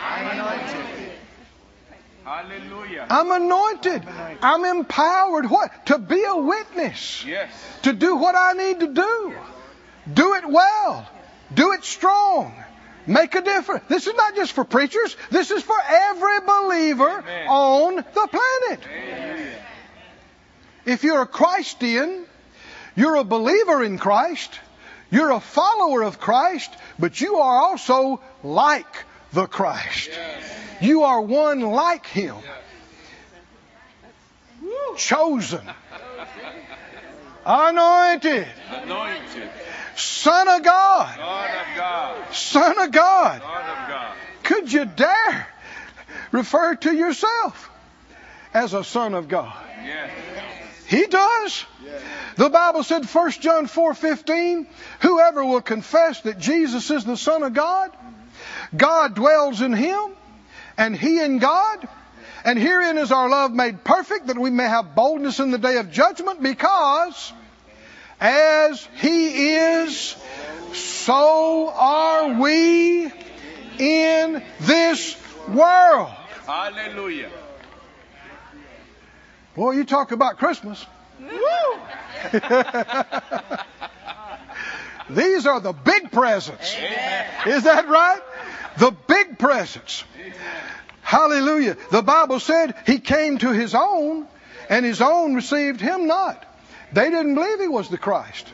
Hallelujah. 2.30 3.08
I'm 3.10 3.32
anointed. 3.32 4.04
I'm 4.44 4.64
empowered. 4.64 5.50
What? 5.50 5.88
To 5.88 5.98
be 5.98 6.24
a 6.24 6.36
witness. 6.36 7.26
Yes. 7.26 7.50
To 7.82 7.92
do 7.92 8.18
what 8.18 8.36
I 8.36 8.54
need 8.54 8.82
to 8.82 8.94
do. 8.94 9.34
Do 10.14 10.36
it 10.36 10.48
well. 10.48 11.10
Do 11.52 11.72
it 11.72 11.84
strong. 11.84 12.54
Make 13.08 13.34
a 13.34 13.42
difference. 13.42 13.86
This 13.88 14.06
is 14.06 14.14
not 14.14 14.36
just 14.36 14.52
for 14.52 14.64
preachers. 14.64 15.18
This 15.32 15.50
is 15.50 15.64
for 15.64 15.76
every 15.88 16.40
believer 16.42 17.10
Amen. 17.10 17.48
on 17.48 17.96
the 17.96 18.04
planet. 18.28 18.86
Amen. 18.86 19.56
If 20.86 21.04
you're 21.04 21.24
a 21.24 21.28
Christian, 21.28 22.26
you're 22.96 23.16
a 23.16 23.24
believer 23.24 23.84
in 23.84 23.98
Christ, 23.98 24.60
you're 25.10 25.32
a 25.32 25.40
follower 25.40 26.04
of 26.04 26.20
Christ, 26.20 26.72
but 27.00 27.20
you 27.20 27.38
are 27.38 27.58
also 27.64 28.22
like 28.44 29.06
the 29.34 29.46
Christ. 29.48 30.10
You 30.82 31.04
are 31.04 31.22
one 31.22 31.62
like 31.62 32.06
Him. 32.06 32.36
Chosen. 34.98 35.62
Anointed. 37.46 38.48
Son 39.96 40.48
of 40.48 40.64
God. 40.64 41.16
Son 42.32 42.72
of 42.80 42.92
God. 42.92 43.42
God 43.42 43.70
of 43.70 43.90
God. 43.90 44.16
Could 44.44 44.72
you 44.72 44.86
dare 44.86 45.48
refer 46.32 46.76
to 46.76 46.94
yourself 46.96 47.70
as 48.54 48.74
a 48.74 48.84
son 48.84 49.14
of 49.14 49.28
God? 49.28 49.56
He 50.88 51.06
does. 51.06 51.66
The 52.36 52.50
Bible 52.50 52.84
said 52.84 53.06
1 53.06 53.32
John 53.42 53.68
4:15, 53.68 54.68
whoever 55.02 55.46
will 55.46 55.62
confess 55.62 56.22
that 56.22 56.40
Jesus 56.40 56.90
is 56.90 57.06
the 57.06 57.18
son 57.18 57.44
of 57.44 57.54
God, 57.54 57.92
God 58.76 59.16
dwells 59.16 59.62
in 59.62 59.74
him 59.74 60.12
and 60.78 60.96
he 60.96 61.22
in 61.22 61.40
God, 61.40 61.88
and 62.46 62.58
herein 62.58 62.98
is 62.98 63.12
our 63.12 63.30
love 63.30 63.52
made 63.52 63.84
perfect 63.84 64.28
that 64.28 64.38
we 64.38 64.50
may 64.50 64.64
have 64.64 64.96
boldness 64.96 65.40
in 65.40 65.52
the 65.52 65.58
day 65.58 65.78
of 65.78 65.92
judgment 65.92 66.42
because 66.42 67.34
as 68.20 68.88
he 68.98 69.54
is 69.56 70.16
so 70.74 71.70
are 71.70 72.40
we 72.40 73.12
in 73.80 74.44
this 74.62 75.18
world. 75.50 76.10
Hallelujah. 76.46 77.30
Boy, 79.56 79.72
you 79.72 79.84
talk 79.84 80.12
about 80.12 80.38
Christmas. 80.38 80.86
These 85.10 85.48
are 85.48 85.60
the 85.60 85.74
big 85.74 86.12
presents. 86.12 86.76
Is 87.46 87.64
that 87.64 87.88
right? 87.90 88.22
The 88.78 88.92
big 89.08 89.40
presents. 89.40 90.04
Hallelujah. 91.02 91.76
The 91.92 92.02
Bible 92.02 92.40
said 92.40 92.76
he 92.86 93.00
came 93.00 93.40
to 93.40 93.52
his 93.52 93.74
own, 93.74 94.28
and 94.70 94.86
his 94.86 95.02
own 95.02 95.36
received 95.36 95.82
him 95.82 96.08
not. 96.08 96.46
They 96.94 97.10
didn't 97.10 97.36
believe 97.36 97.60
he 97.60 97.68
was 97.68 97.90
the 97.90 97.98
Christ. 97.98 98.48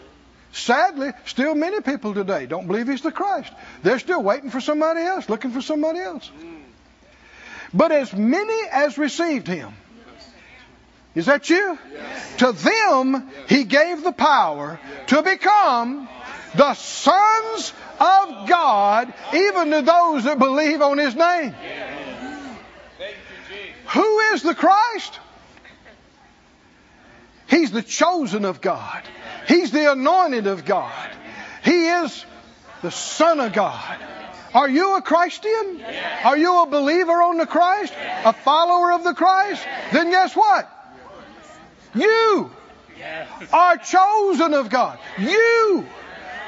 Sadly, 0.51 1.11
still 1.25 1.53
many 1.53 1.81
people 1.81 2.13
today 2.13 2.45
don't 2.45 2.67
believe 2.67 2.87
he's 2.87 3.01
the 3.01 3.11
Christ. 3.11 3.51
They're 3.83 3.99
still 3.99 4.23
waiting 4.23 4.49
for 4.49 4.61
somebody 4.61 5.01
else, 5.01 5.27
looking 5.27 5.51
for 5.51 5.61
somebody 5.61 5.99
else. 5.99 6.31
But 7.73 7.91
as 7.91 8.13
many 8.13 8.69
as 8.71 8.97
received 8.97 9.47
him, 9.47 9.73
is 11.13 11.25
that 11.25 11.49
you? 11.49 11.77
To 12.37 12.51
them, 12.53 13.29
he 13.47 13.65
gave 13.65 14.03
the 14.03 14.13
power 14.13 14.79
to 15.07 15.21
become 15.23 16.07
the 16.55 16.73
sons 16.73 17.73
of 17.99 18.47
God, 18.47 19.13
even 19.33 19.71
to 19.71 19.81
those 19.81 20.23
that 20.25 20.37
believe 20.39 20.81
on 20.81 20.97
his 20.97 21.15
name. 21.15 21.55
Who 23.87 24.19
is 24.33 24.41
the 24.41 24.55
Christ? 24.55 25.19
He's 27.47 27.71
the 27.71 27.83
chosen 27.83 28.45
of 28.45 28.61
God. 28.61 29.03
He's 29.47 29.71
the 29.71 29.91
anointed 29.91 30.47
of 30.47 30.65
God. 30.65 31.09
He 31.63 31.87
is 31.87 32.25
the 32.81 32.91
Son 32.91 33.39
of 33.39 33.53
God. 33.53 33.97
Are 34.53 34.69
you 34.69 34.95
a 34.95 35.01
Christian? 35.01 35.83
Are 36.23 36.37
you 36.37 36.63
a 36.63 36.65
believer 36.65 37.21
on 37.21 37.37
the 37.37 37.45
Christ? 37.45 37.93
A 38.23 38.33
follower 38.33 38.93
of 38.93 39.03
the 39.03 39.13
Christ? 39.13 39.63
Then 39.91 40.09
guess 40.09 40.35
what? 40.35 40.71
You 41.93 42.51
are 43.53 43.77
chosen 43.77 44.53
of 44.53 44.69
God. 44.69 44.97
You 45.19 45.85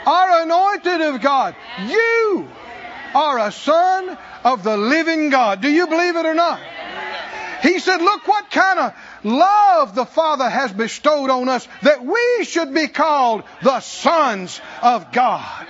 are 0.08 0.44
anointed 0.44 1.02
of 1.02 1.22
God. 1.22 1.56
You 1.86 2.48
are 3.14 3.40
a 3.40 3.52
son 3.52 4.18
of 4.46 4.64
the 4.64 4.78
living 4.78 5.30
God. 5.30 5.62
Do 5.62 5.70
you 5.70 5.86
believe 5.88 6.16
it 6.16 6.26
or 6.26 6.34
not? 6.34 6.62
He 7.62 7.80
said, 7.80 7.98
Look 7.98 8.26
what 8.26 8.50
kind 8.50 8.80
of 8.80 8.94
love 9.24 9.96
the 9.96 10.06
Father 10.06 10.50
has 10.50 10.72
bestowed 10.72 11.30
on 11.30 11.50
us 11.50 11.68
that 11.82 12.06
we 12.06 12.46
should 12.46 12.74
be 12.74 12.88
called 12.88 13.44
the 13.62 13.82
sons 13.82 14.62
of 14.82 15.12
God. 15.12 15.68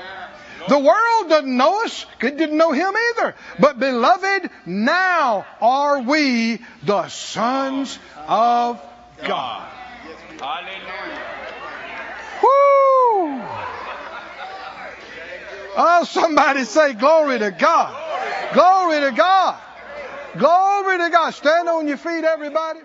The 0.69 0.77
world 0.77 1.29
doesn't 1.29 1.57
know 1.57 1.83
us, 1.85 2.05
it 2.21 2.37
didn't 2.37 2.57
know 2.57 2.73
Him 2.73 2.93
either. 2.95 3.35
But 3.59 3.79
beloved, 3.79 4.51
now 4.65 5.45
are 5.61 6.01
we 6.01 6.59
the 6.83 7.07
sons 7.07 7.97
of 8.27 8.81
God. 9.23 9.71
Hallelujah. 10.39 11.23
Woo! 12.43 12.76
Oh, 15.77 16.05
somebody 16.05 16.63
say 16.65 16.93
glory 16.93 17.39
to 17.39 17.51
God. 17.51 17.93
Glory 18.53 18.99
to 19.01 19.11
God. 19.15 19.59
Glory 20.37 20.97
to 20.97 21.09
God. 21.11 21.31
Stand 21.31 21.69
on 21.69 21.87
your 21.87 21.97
feet, 21.97 22.23
everybody. 22.23 22.79